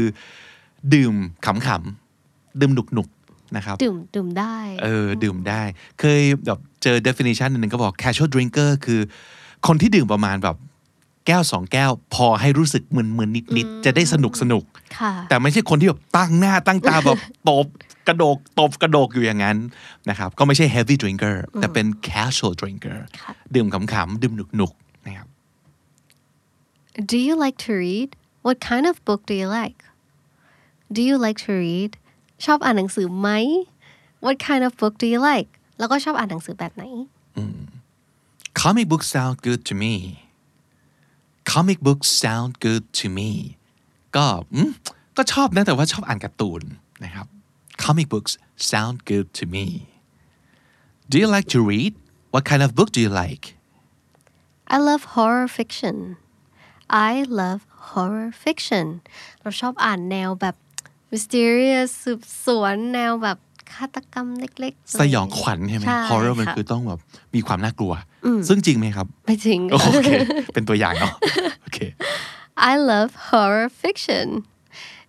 [0.95, 1.15] ดื่ม
[1.47, 5.63] ขำๆดื่มหนุกๆนะครับ ดื่มดื่มได้ เออ ดื่มได้
[6.01, 9.01] เคยแบบเจอ definition อันหนึ่งก็บอก casual drinker คือ
[9.67, 10.57] คนที่ดื่มประมาณแบบ
[11.27, 17.19] แก้วสองแก้ว พอให้รู้สึกมึนๆนิดๆจะได้สนุกสนุกๆค่ะแต่ไม่ใช่คนที่แบบตั้งหน้าตั้งตาแบบ
[17.51, 17.67] ตบ
[18.09, 19.57] กระโดกตบกระโดกอยู่อย่างนั้น
[20.09, 25.29] นะครับก็ไม่ใช่ heavy drinker แต่เป็น casual drinker ค่ะดื่มขำๆดื่มหนุกๆนะครับ
[27.11, 28.11] Do you like to read
[28.47, 29.81] What kind of book do you like
[30.97, 31.93] Do you like to read
[32.45, 33.29] ชอบอ่านหนังสือไหม
[34.25, 36.85] What kind of book do you like แล้วก็ชอบอ่านหนังสือแบบไหน
[38.61, 39.95] comic books sound good to me
[41.53, 43.31] comic books sound good to me
[44.17, 44.71] ก็อืม
[45.17, 46.63] ก็ชอบนะแต่ว่าชอบอ่านการ์ตูน
[47.05, 47.27] นะครับ
[47.85, 48.33] comic books
[48.71, 49.67] sound good to me
[51.11, 51.93] do you like to read
[52.33, 53.45] what kind of book do you like
[54.75, 55.97] I love horror fiction
[57.11, 57.61] I love
[57.93, 58.87] horror fiction
[59.41, 60.57] เราชอบอ่านแนวแบบ
[61.13, 63.39] mysterious สืบสวนแนวแบบ
[63.73, 67.01] ฆาตกรรมเล็กๆ สยองขวัญใช่ไหมใช่ horror มันค่ะคือต้องแบบ
[67.35, 67.93] มีความน่ากลัว
[68.49, 70.09] ซึ่งจริงไหมครับ ไม่จริง โอเค
[70.55, 71.13] เป็นตัวอย่างเนาะ
[71.63, 71.79] โอเค
[72.71, 74.27] I love horror fiction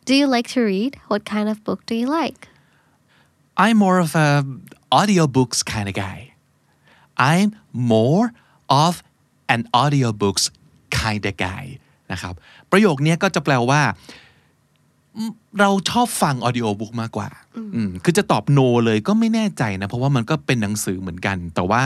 [0.08, 2.42] Do you like to read What kind of book do you like
[3.64, 4.30] I'm more of a
[5.00, 6.18] audiobooks kind of guy
[7.30, 7.50] I'm
[7.94, 8.26] more
[8.86, 8.94] of
[9.54, 10.44] an audiobooks
[11.02, 11.64] kind of guy
[12.12, 12.34] นะครับ
[12.72, 13.82] ประโยคนี้ก็จะแปลว่า
[15.60, 17.28] เราชอบฟัง audio book มากกว่า
[17.76, 21.82] อืมคือจะตอบ no เลยก็ไม่แน่ใจนะ เพราะว่ามันก็เป็นหนังสือเหมือนกัน แต่ว่า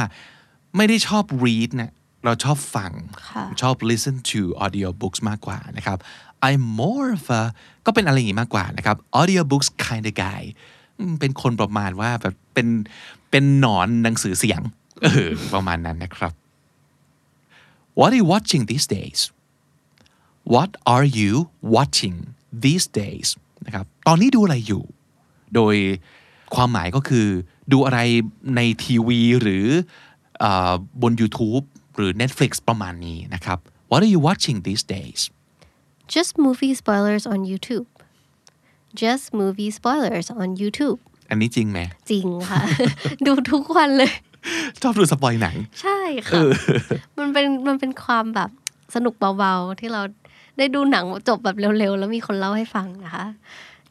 [0.78, 1.91] ไม่ได้ชอบ read นะ
[2.26, 2.91] เราชอบฟัง
[3.30, 5.97] ค่ะชอบ listen to audio books มากกว่านะครับ
[6.47, 7.41] I'm more of a
[7.86, 10.41] ก็เป็นอะไรอย่างงี้มากกว่านะครับ audio books kind of guy
[10.99, 12.67] อืมเป็นคนประมาณว่าแบบเป็น
[13.32, 14.61] เป็นหนอนหนังสือเสียง
[15.03, 16.34] เออประมาณนั้นนะครับ
[17.99, 19.21] What are you watching these days
[20.53, 21.34] What are you
[21.76, 22.17] watching
[22.65, 23.30] these days
[23.65, 24.84] นะครับตอนนี้ดูอะไรอยู่
[25.55, 25.76] โดย
[26.55, 27.28] ความหมายก็คือ
[27.71, 27.99] ดูอะไร
[28.55, 30.05] ในทีวีหรือเออ
[31.01, 31.63] บน YouTube
[31.95, 33.57] หรือ Netflix ประมาณนี้นะครับ
[33.89, 35.21] What are you watching these days
[36.13, 37.88] Just movie spoilers on YouTube
[39.01, 41.79] Just movie spoilers on YouTube อันนี้จริงไหม
[42.11, 42.61] จริงค่ะ
[43.25, 44.11] ดูทุกวันเลย
[44.81, 46.41] ชอบดูสปอยหนัง ใช่ค่ะ
[47.17, 48.49] มันเป็นมันเป็นความแบบ
[48.95, 50.01] สนุกเบาๆ ที่เรา
[50.57, 53.25] ได้ดูหนังจบแบบเร็วๆ แล้วมีคนเล่าให้ฟังนะคะ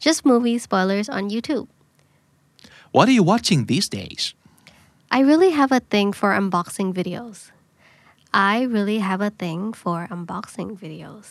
[0.03, 1.65] Just movie spoilers on YouTube
[2.95, 4.23] What are you watching these days
[5.16, 7.38] I really have a thing for unboxing videos
[8.52, 11.26] I really have a thing for unboxing videos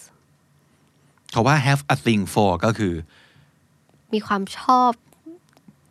[1.31, 2.93] เขาว่า have a thing for ก็คือ
[4.13, 4.91] มีความชอบ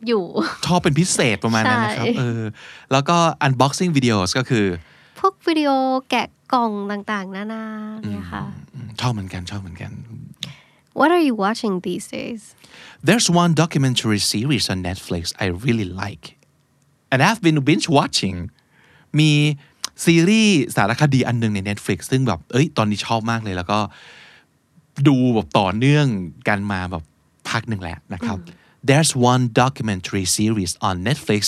[0.07, 0.25] อยู่
[0.67, 2.43] ชอบเป็นพิเศษประมาณนั้นนะครับ ใช่ เออ
[2.93, 3.17] แล้วก็
[3.47, 4.67] unboxing videos ก็คือ
[5.19, 5.71] พวกวิดีโอ
[6.11, 7.65] แกะกล่องต่างๆ นานา
[8.09, 9.93] เนี่ยค่ะ อืมชอบเหมือนกันชอบเหมือนกัน
[10.99, 12.43] What are you watching these days
[13.07, 16.25] There's one documentary series on Netflix I really like
[17.14, 18.38] And I've been binge watching
[19.20, 19.32] มี
[20.06, 23.80] ซีรีส์สารคดีอันหนึงใน Netflix ซึ่งแบบ เอ้ย ตอนนี้ชอบมากเลย แล้วก็
[25.08, 26.06] ดูแบบต่อเนื่อง
[26.48, 27.04] กันมาแบบ
[27.50, 28.38] พักหนึ่งแล้วนะครับ
[28.88, 31.44] There's one documentary series on Netflix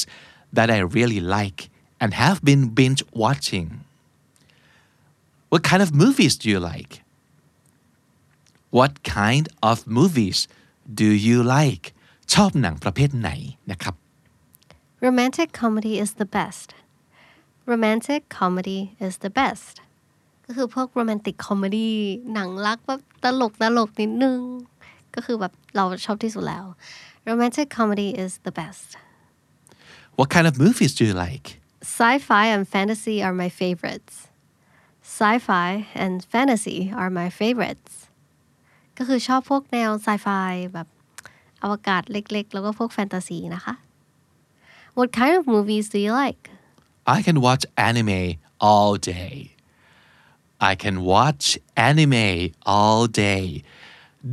[0.58, 1.60] that I really like
[2.02, 3.68] and have been binge watching
[5.52, 6.94] What kind of movies do you like
[8.78, 10.40] What kind of movies
[11.02, 11.86] do you like
[12.34, 13.30] ชอบหนังประเภทไหน
[13.72, 13.96] นะครับ
[15.07, 16.69] Romantic comedy is the best
[17.73, 19.75] Romantic comedy is the best
[20.45, 21.91] ก็คือพวก romantic comedy
[22.35, 24.41] หนังรักแบบตลกตลกนิดนึง
[25.15, 26.65] ก็คือแบบเราชอบที่สุดแล้ว
[27.29, 28.89] Romantic comedy is the best
[30.19, 31.47] What kind of movies do you like
[31.97, 34.15] Sci-fi and fantasy are my favorites
[35.19, 35.71] Sci-fi
[36.03, 37.93] and fantasy are my favorites
[38.99, 40.89] ก็คือชอบพวกแนว sci-fi แบบ
[41.63, 43.75] อวกาศเล็กๆ แล้วก็พวกแฟนตาซีนะคะ
[44.99, 46.43] What kind of movies do you like
[47.17, 48.23] I can watch anime
[48.69, 49.35] all day
[50.71, 51.45] I can watch
[51.89, 52.29] anime
[52.77, 53.45] all day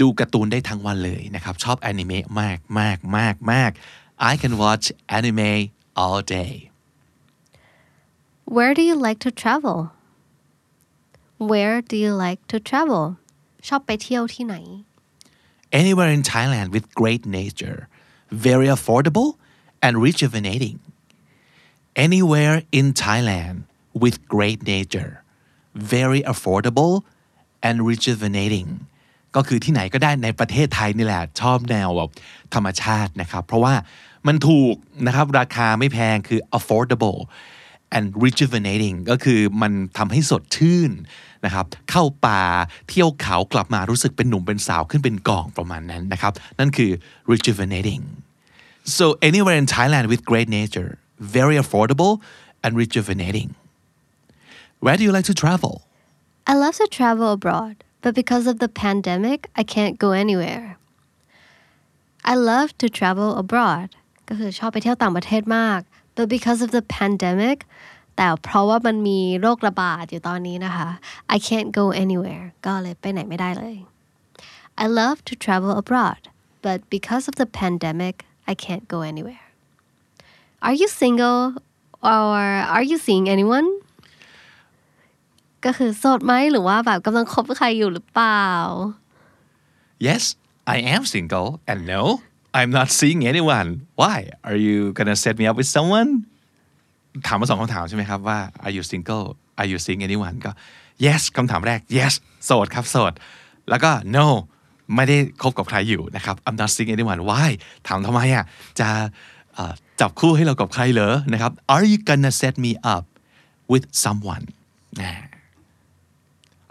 [0.01, 3.71] ดูการ์ตูนได้ทั้งวันเลยนะครับ ชอบแอนิเมะมากมากมากมาก
[4.31, 4.85] I can watch
[5.17, 5.51] anime
[6.01, 6.53] all day
[8.55, 9.79] Where do you like to travel
[11.51, 13.03] Where do you like to travel
[13.67, 14.55] ชอบไปเที่ยวที่ไหน
[15.81, 17.79] Anywhere in Thailand with great nature
[18.47, 19.29] very affordable
[19.86, 20.76] and rejuvenating
[22.06, 23.56] anywhere in Thailand
[24.02, 25.12] with great nature
[25.94, 26.94] very affordable
[27.66, 28.68] and rejuvenating
[29.36, 32.10] ก็คือที่ไหนก็ได้ในประเทศไทยนี่แหละชอบแนวแบบ
[32.54, 33.74] ธรรมชาตินะครับ เพราะว่า
[34.26, 34.74] มันถูก
[35.06, 37.18] นะครับราคาไม่แพงคือ affordable
[37.96, 40.90] and rejuvenating ก็คือมันทำให้สดชื่น
[41.44, 42.42] นะครับ เข้าป่า
[42.88, 46.90] เที่ยวเขากลับมารู้สึกเป็นหนุ่มเป็นสาวขึ้นเป็นกองประมาณนั้นนะครับ นั่นคือ
[47.30, 48.02] rejuvenating
[48.97, 50.89] so anywhere in Thailand with great nature
[51.37, 52.13] very affordable
[52.63, 53.49] and rejuvenating
[54.83, 55.73] where do you like to travel
[56.49, 60.77] I love to travel abroad, but because of the pandemic, I can't go anywhere.
[62.23, 63.89] I love to travel abroad
[64.27, 65.79] ก็คือชอบไปเที่ยวต่างประเทศมาก
[66.15, 67.57] but because of the pandemic
[68.15, 70.89] แต่เพราะว่ามันมีโรคระบาดอยู่ตอนนี้นะคะ
[71.35, 73.77] I can't go anywhere ก็เลยไปไหนไม่ได้เลย
[74.83, 76.21] I love to travel abroad,
[76.65, 78.15] but because of the pandemic,
[78.52, 79.44] I can't go anywhere.
[80.66, 81.40] Are you single
[82.12, 82.40] or
[82.74, 83.68] are you seeing anyone?
[85.64, 88.48] ก็คือโสดไหมหรือว่าแบบกำลังคบใครอยู่หรือเปล่า
[90.06, 90.22] yes
[90.74, 92.02] I am single and no
[92.58, 93.68] I'm not seeing anyone
[94.00, 94.16] why
[94.48, 96.10] are you gonna set me up with someone
[97.26, 99.26] ถามมาสองคำถามใช่ไหมครับว่า are you single
[99.60, 100.50] are you seeing anyone ก็
[101.04, 102.12] yes คำถามแรก yes
[102.44, 103.12] โสดครับโสด
[103.68, 104.26] แล้วก็ no
[104.96, 107.48] ไม่ได้คบกับใครอยู่นะครับ I'm not seeing anyone why
[107.86, 108.44] ถามทำไมอะ
[108.80, 108.88] จะ
[109.54, 113.04] เอ่อจับคู่ให้เรากับใครเหรอนะครับ are you gonna set me up
[113.72, 114.44] with someone
[115.00, 115.12] นะ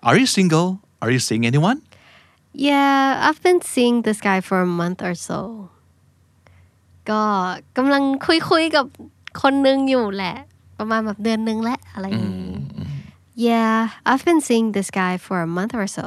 [0.07, 0.69] are you single
[1.01, 1.79] are you seeing anyone
[2.69, 5.39] Yeah I've been seeing this guy for a month or so
[7.09, 7.21] ก็
[7.77, 8.85] กำลังคุยคุยๆกับ
[9.41, 10.35] คนนึงอยู่แหละ
[10.79, 12.55] ประมาณแบบเดือนนึงและอะไรอย่างนี้
[13.47, 13.75] Yeah
[14.09, 16.05] I've been seeing this guy for a month or so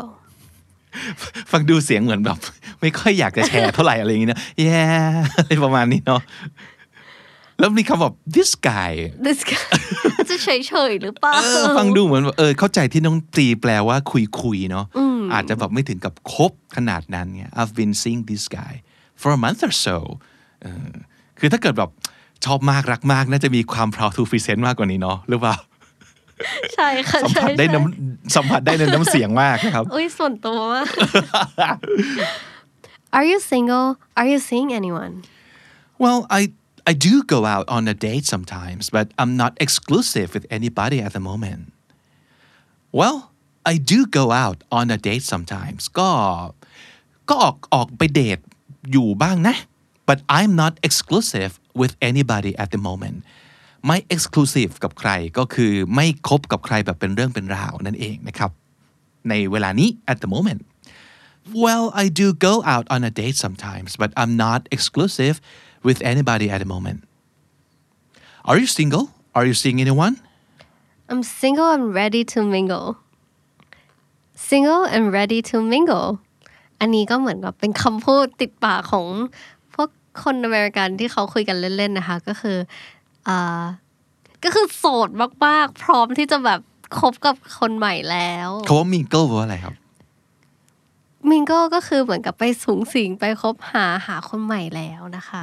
[1.53, 2.39] ฟังดูเสียงเหมือนแบบ
[2.81, 6.21] ไม่ค่อยอยากจะแชร์เท่าไหร่อะไรอย่างนี้นะ yeah อะไรประมาณนี้เนาะ
[7.59, 8.93] แล้วมีคำแบบ this guy
[9.27, 9.79] this guy
[10.31, 10.49] จะเฉ
[10.91, 14.87] ยๆหรือเปล่าเออฟังดูเหมือนแบบเออเข้าใจที่น้องตรีแปลว่าคุยคุยๆเนาะ
[15.33, 18.75] อาจจะแบบไม่ถึงกับคบขนาดนั้นไง I've been seeing this guy
[19.21, 19.99] for a month or so
[20.63, 20.93] เออ
[21.39, 21.91] คือถ้าเกิดแบบ
[22.45, 25.57] ชอบมากรักมากน่าจะมีความ proud to present มากกว่านี้เนาะหรือเปล่า
[26.75, 30.89] ใช่ค่ะสัมใช่ผัสได้ใช่น้ำสัมผัสได้ในน้ำเสียงมากนะครับอุ้ยส่วนตัวมาก
[33.17, 35.15] Are you single Are you seeing anyone
[36.03, 36.43] Well, I
[36.91, 41.13] I do go out on a date sometimes, but I'm not exclusive with anybody at
[41.17, 41.73] the moment.
[42.93, 43.17] Well,
[43.65, 45.83] I do go out on a date sometimes.
[45.99, 46.11] ก็
[47.29, 48.39] ก็ออกออกไปเดท
[48.93, 49.57] อยู่บ้างนะ
[50.09, 53.17] but I'm not exclusive with anybody at the moment.
[53.87, 58.51] ไม่ exclusive กับใครก็คือไม่คบกับใครแบบเป็นเรื่องเป็นราวนั่นเองนะครับ
[59.29, 60.61] ในเวลานี้ at the moment.
[61.65, 65.35] Well, I do go out on a date sometimes, but I'm not exclusive
[65.87, 67.01] with anybody at the moment.
[68.49, 69.07] Are you single
[69.37, 70.15] Are you seeing anyone
[71.11, 72.87] I'm single and ready to mingle
[74.51, 76.09] single and ready to mingle
[76.81, 79.07] อันนี้ก็เหมือนกับเป็นคำพูดติดปากของ
[79.75, 79.89] พวก
[80.23, 82.57] คนอเมริกันที่เขาคุยกันเล่นๆนะคะ ก็คือ
[84.45, 85.09] ก็คือโสด
[85.47, 86.61] มากๆ พร้อมที่จะแบบ
[86.99, 89.75] คบกับคนใหม่แล้วเขาว่า mingle แปลว่าอะไรครับ
[91.31, 95.43] มิงโก้ก็คือเหมือนกับไปสูงสิงไปคบหาหาคนใหม่แล้วนะคะ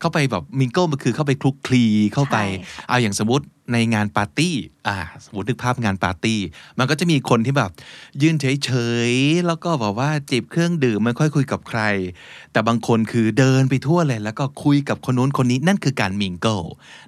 [0.00, 1.84] เข้าไปแบบมิงเกิลมันคือเข้าไปคลุกคลี
[2.14, 4.54] เข้าไปใช่ค่ะเอาอย่างสมมติในงานปาร์ตี้
[4.88, 6.40] อ่าสมมตินึกภาพงานปาร์ตี้
[6.78, 7.70] มันก็จะมีคนที่แบบ
[8.22, 8.70] ยืนเฉ
[9.10, 11.80] ยๆแล้วก็แบบว่าจิบเครื่องดื่มไม่ค่อยคุยกับใคร
[12.52, 16.62] แต่บางคนคือเดินไปทั่วเลย แล้วก็คุยกับคนนู้นคนนี้นั่นคือการ mingle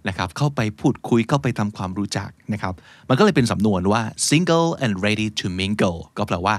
[0.08, 2.74] นะครับเข้าไปพูดคุยเข้าไปทำความรู้จักนะครับ
[3.08, 6.56] มันก็เลยเป็นสำนวนว่า single and ready to mingle ก็แปลว่า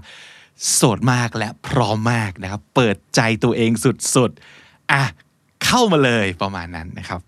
[0.73, 3.71] โสดมากและพร้อมมากนะครับ เปิดใจตัวเอง
[4.15, 5.03] สุดๆอะ
[5.65, 7.21] เข้ามาเลยประมาณนั้นนะครับ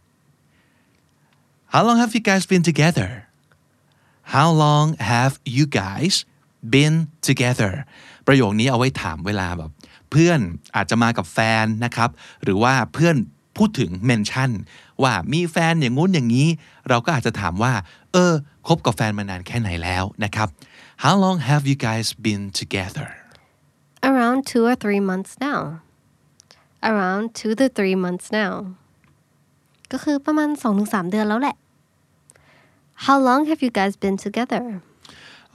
[1.74, 3.10] How long have you guys been together
[4.36, 6.16] How long have you guys
[6.76, 6.96] been
[7.28, 7.74] together
[8.28, 9.72] ประโยคนี้เอาไว้ถามเวลาแบบ
[10.12, 10.40] เพื่อน
[10.76, 12.10] อาจจะมากับแฟนนะครับ
[12.44, 13.16] หรือว่าเพื่อน
[13.58, 14.52] พูดถึงเมนชั่น
[15.04, 16.48] ว่ามีแฟนอย่างงู้นอย่างนี้
[16.90, 17.74] เราก็อาจจะถามว่า
[18.14, 18.34] เออ
[18.68, 20.50] คบกับแฟนมานานแค่ไหนแล้วนะครับ
[21.04, 23.10] How long have you guys been together
[24.09, 25.61] around two or three months now
[26.89, 28.53] around two to three months now
[29.93, 30.51] ก็คือประมาณ
[30.81, 31.57] 2-3 เดือนแล้วแหละ
[33.07, 34.65] How long have you guys been together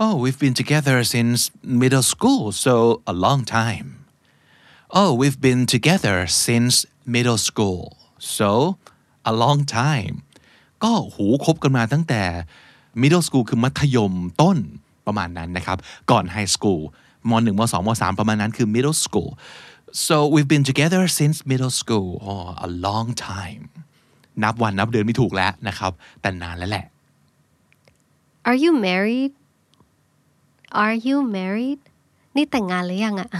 [0.04, 4.06] Oh, we've been together since middle school, so a long time.
[4.92, 6.86] Oh, we've been together since
[7.16, 7.98] middle school,
[8.38, 8.50] so
[9.26, 10.16] a long time.
[10.84, 12.24] ก็หูคบกันมาตั้งแต่
[13.02, 14.58] middle school คือมัธยมต้น
[15.06, 15.78] ประมาณนั้นนะครับ
[16.12, 16.82] ก่อน high school
[17.31, 19.31] ม .1 ม .2 ม .3 ประมาณนั้นคือ middle school
[20.07, 23.63] so we've been together since middle school oh a long time
[24.43, 26.87] นับวันนับเดือนไม่ถูกแล้วนะครับ แต่นานแล้วแหละ
[28.49, 29.33] Are you married
[30.83, 31.81] Are you married
[32.37, 33.31] นี่แต่งงานหรือยังอะ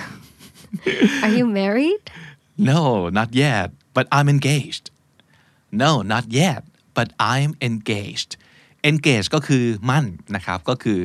[1.25, 2.05] Are you married
[2.71, 4.91] No, not yet, but I'm engaged.
[5.71, 6.65] No, not yet,
[6.95, 8.37] but I'm engaged.
[8.85, 10.07] Engaged ก็คือมั่น
[10.37, 10.99] นะครับ ก็คือ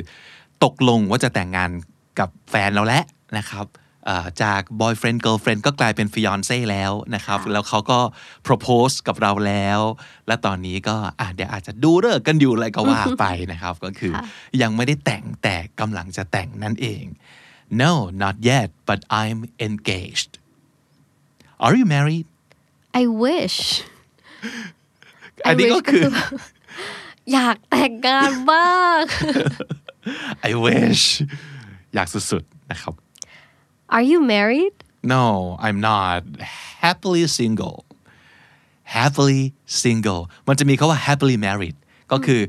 [0.64, 1.70] ตกลงว่าจะแต่งงาน
[2.18, 3.04] กับแฟนเราแล้ว
[3.38, 3.66] นะครับ
[4.06, 7.98] เอ่อจาก boyfriend girlfriend ก็กลายเป็น fiance แล้วนะครับ แล้วเขาก็
[8.46, 9.80] propose กับเราแล้ว
[10.26, 14.12] และตอนนี้ก็อะเดี๋ยวอาจจะดูเลิกษ์กันอยู่อะไรก็ว่าไปนะครับ ก็คือ
[14.62, 17.04] ยังไม่ได้แต่งแต่กำลังจะแต่งนั่นเอง
[17.82, 20.38] No, not yet, but I'm engaged.
[21.60, 22.26] Are you married?
[23.00, 23.58] I wish
[25.46, 26.06] อันนี้ก็คือ
[27.32, 29.02] อยากแต่งงานบ้าง
[30.48, 31.04] I wish
[31.94, 32.94] อยากสุดๆนะครับ
[33.94, 34.74] Are you married
[35.14, 35.24] No
[35.64, 36.20] I'm not
[36.84, 37.78] happily single
[38.96, 39.42] happily
[39.82, 41.76] single มันจะมีคาว่า happily married
[42.12, 42.40] ก็คือ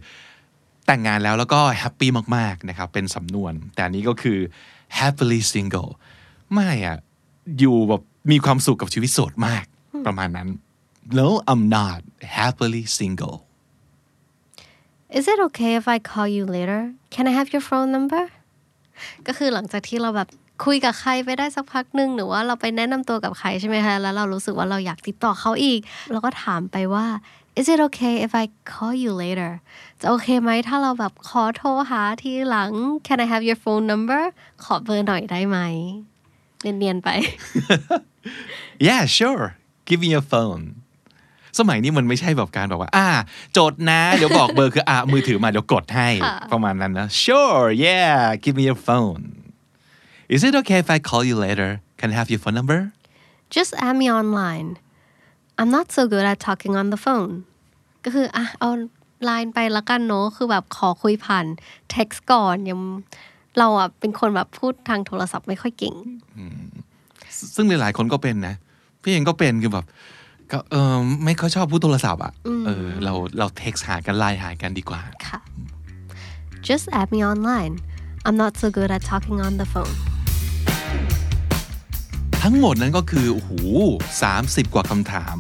[0.85, 4.39] แต่งงานแล้วแล้วก็แฮปปี้มากๆนะครับเป็นสำนวน แต่อันนี้ก็คือ
[4.99, 5.89] happily single
[6.53, 6.97] ไม่อะ
[7.59, 9.65] อยู่แบบมีความสุขกับชีวิตโสดมาก
[10.05, 10.49] ประมาณนั้น
[11.19, 11.99] No I'm not
[12.37, 13.37] happily single
[15.17, 16.81] Is it okay if I call you later
[17.13, 18.23] Can I have your phone number
[19.27, 20.29] ก็คือหลังจากที่เราแบบ
[20.65, 25.79] คุยกับใครไปได้สักพักหนึ่งหรือว่าเราไปแนะนำตัวกับใครใช่ไหมคะแล้วเรารู้สึกว่าเราอยากติดต่อเขาอีก
[26.11, 27.05] เราก็ถามไปว่า
[27.59, 29.51] Is it okay if I call you later
[29.99, 32.71] จะโอเคไหมถ้าเราแบบขอโทรหาทีหลัง
[33.05, 34.23] Can I have your phone number
[34.63, 35.57] ขอเบอร์หน่อยได้ไหม
[36.61, 37.09] เนียนๆไป
[38.87, 39.45] Yeah sure
[39.87, 40.63] give me your phone
[41.59, 43.07] สมัยนี้มันไม่ใช่แบบการแบบว่า อ่า
[43.57, 46.09] จดนะ เดี๋ยวบอกเบอร์คืออ่ามือถือมาเดี๋ยวกดให้
[46.51, 49.23] ประมาณนั้นนะ Sure yeah give me your phone
[50.33, 52.79] Is it okay if I call you later Can I have your phone number
[53.55, 54.67] just add me online
[55.59, 57.31] I'm not so good at talking on the phone
[58.03, 58.69] ก็คืออะเอา
[59.25, 61.45] ไลน์ไปละกันเนอะคือแบบขอคุยผ่าน
[61.93, 62.79] text ก่อนยัง
[63.59, 65.95] เราอะเป็นคนแบบพูดทางโทรศัพท์ไม่ค่อยเก่ง
[67.55, 68.55] ซึ่งหลายๆคนก็เป็นนะ
[69.01, 69.85] พี่เองก็เป็นคือแบบ
[70.51, 72.33] ก็เออไม่ค่อยชอบพูดโทรศัพท์อะ
[72.65, 75.39] เออเราเราเท็กซ์หากันไลน์หากันดีกว่าค่ะ
[76.67, 77.73] just add me online
[78.25, 79.95] I'm not so good at talking on the phone
[82.41, 83.51] ทั้งหมดนั้นก็คือโอ้โห
[84.23, 85.37] สามสิบกว่าคำถาม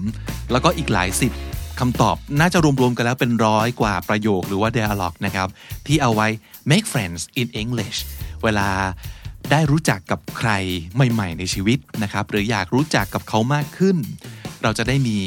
[0.51, 1.33] แล้วก็อีกหลายสิบ
[1.79, 5.47] คำตอบน่าจะรวมๆกันแล้วเป็นร้อยกว่าประโยคหรือว่า dialogue นะครับ
[5.87, 6.27] ที่เอาไว้
[6.71, 7.97] make friends in English
[8.43, 8.69] เวลา
[9.51, 10.51] ได้รู้จักกับใคร
[10.95, 13.97] ใหม่ ๆ ในชีวิตนะครับ หรืออยากรู้จักกับเขามากขึ้น
[14.63, 15.17] เราจะได้มี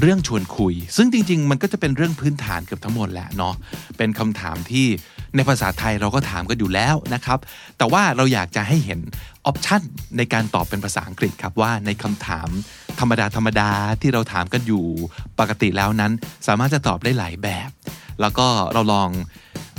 [0.00, 3.54] เรื่องชวนคุย ซึ่งจริง ๆ มันก็จะเป็นเรื่องพื้นฐานเกือบทั้งหมดแหละเนาะ
[3.98, 4.86] เป็นคำถามที่
[5.36, 7.38] ในภาษาไทยเราก็ถามกันอยู่แล้วนะครับ
[7.78, 9.00] แต่ว่าเราอยากจะให้เห็น
[9.46, 9.82] ออปชัน
[10.16, 12.48] ในการตอบเป็นภาษาอังกฤษครับว่าในคำถาม
[13.00, 13.70] ธรรมดาธรรมดา
[14.02, 14.84] ที่เราถามกันอยู่
[15.38, 16.12] ปกติแล้วนั้น
[16.46, 17.70] สามารถจะตอบได้หลายแบบ
[18.20, 19.10] แล้วก็เราลอง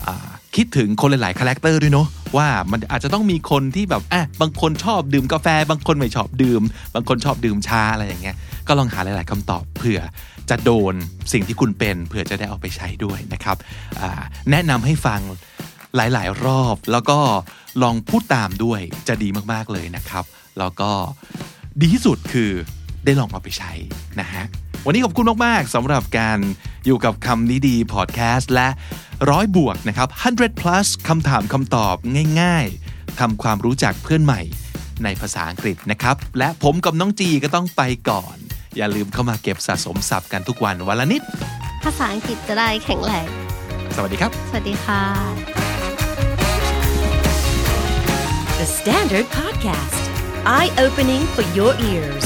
[0.07, 0.09] อ
[0.55, 6.61] คิดถึงคนหลายๆ character ด้วยเนาะว่ามันอาจจะต้องมีคนที่แบบอะบางคนชอบดื่มกาแฟ บางคนไม่ชอบดื่ม
[6.95, 8.35] บางคนชอบดื่มชาอะไรอย่างเงี้ย
[8.67, 10.01] ก็ลองหาหลาย ๆคำตอบเผื่อ
[10.49, 10.93] จะโดน
[11.33, 13.57] สิ่งที่คุณเป็น เผื่อจะได้เอาไปใช้ด้วยนะครับ
[14.51, 15.21] แนะนำให้ฟัง
[15.95, 17.19] หลาย ๆ รอบ แล้วก็
[17.83, 20.23] ลองพูดตามด้วยจะดีมาก ๆ เลยนะครับ
[20.59, 20.91] แล้วก็
[21.81, 22.51] ดีที่สุดคือ
[23.05, 23.71] ได้ลองเอาไปใช้
[24.19, 24.43] นะฮะ
[24.85, 26.39] วันนี้ขอบคุณมาก ๆสำหรับการ
[26.85, 28.69] อยู่กับคำนี้ดีพอดแคสต์และ
[29.29, 31.95] ร้อยบวกนะครับ100 plus คำถามคำตอบ
[32.41, 34.41] ง่าย ๆทำความรู้จักเพื่อนใหม่
[35.03, 38.37] ในภาษาอังกฤษนะครับ และผมกับน้องจีก็ต้องไปก่อน
[38.77, 41.21] อย่าลืมเข้ามาเก็บสะสมศัพท์กันทุกวันวันละนิด
[41.83, 43.27] ภาษาอังกฤษจะได้แข็งแรง
[43.95, 45.01] สวัสดีครับ สวัสดีค่ะ
[48.59, 50.01] The Standard Podcast
[50.57, 52.25] Eye Opening for Your Ears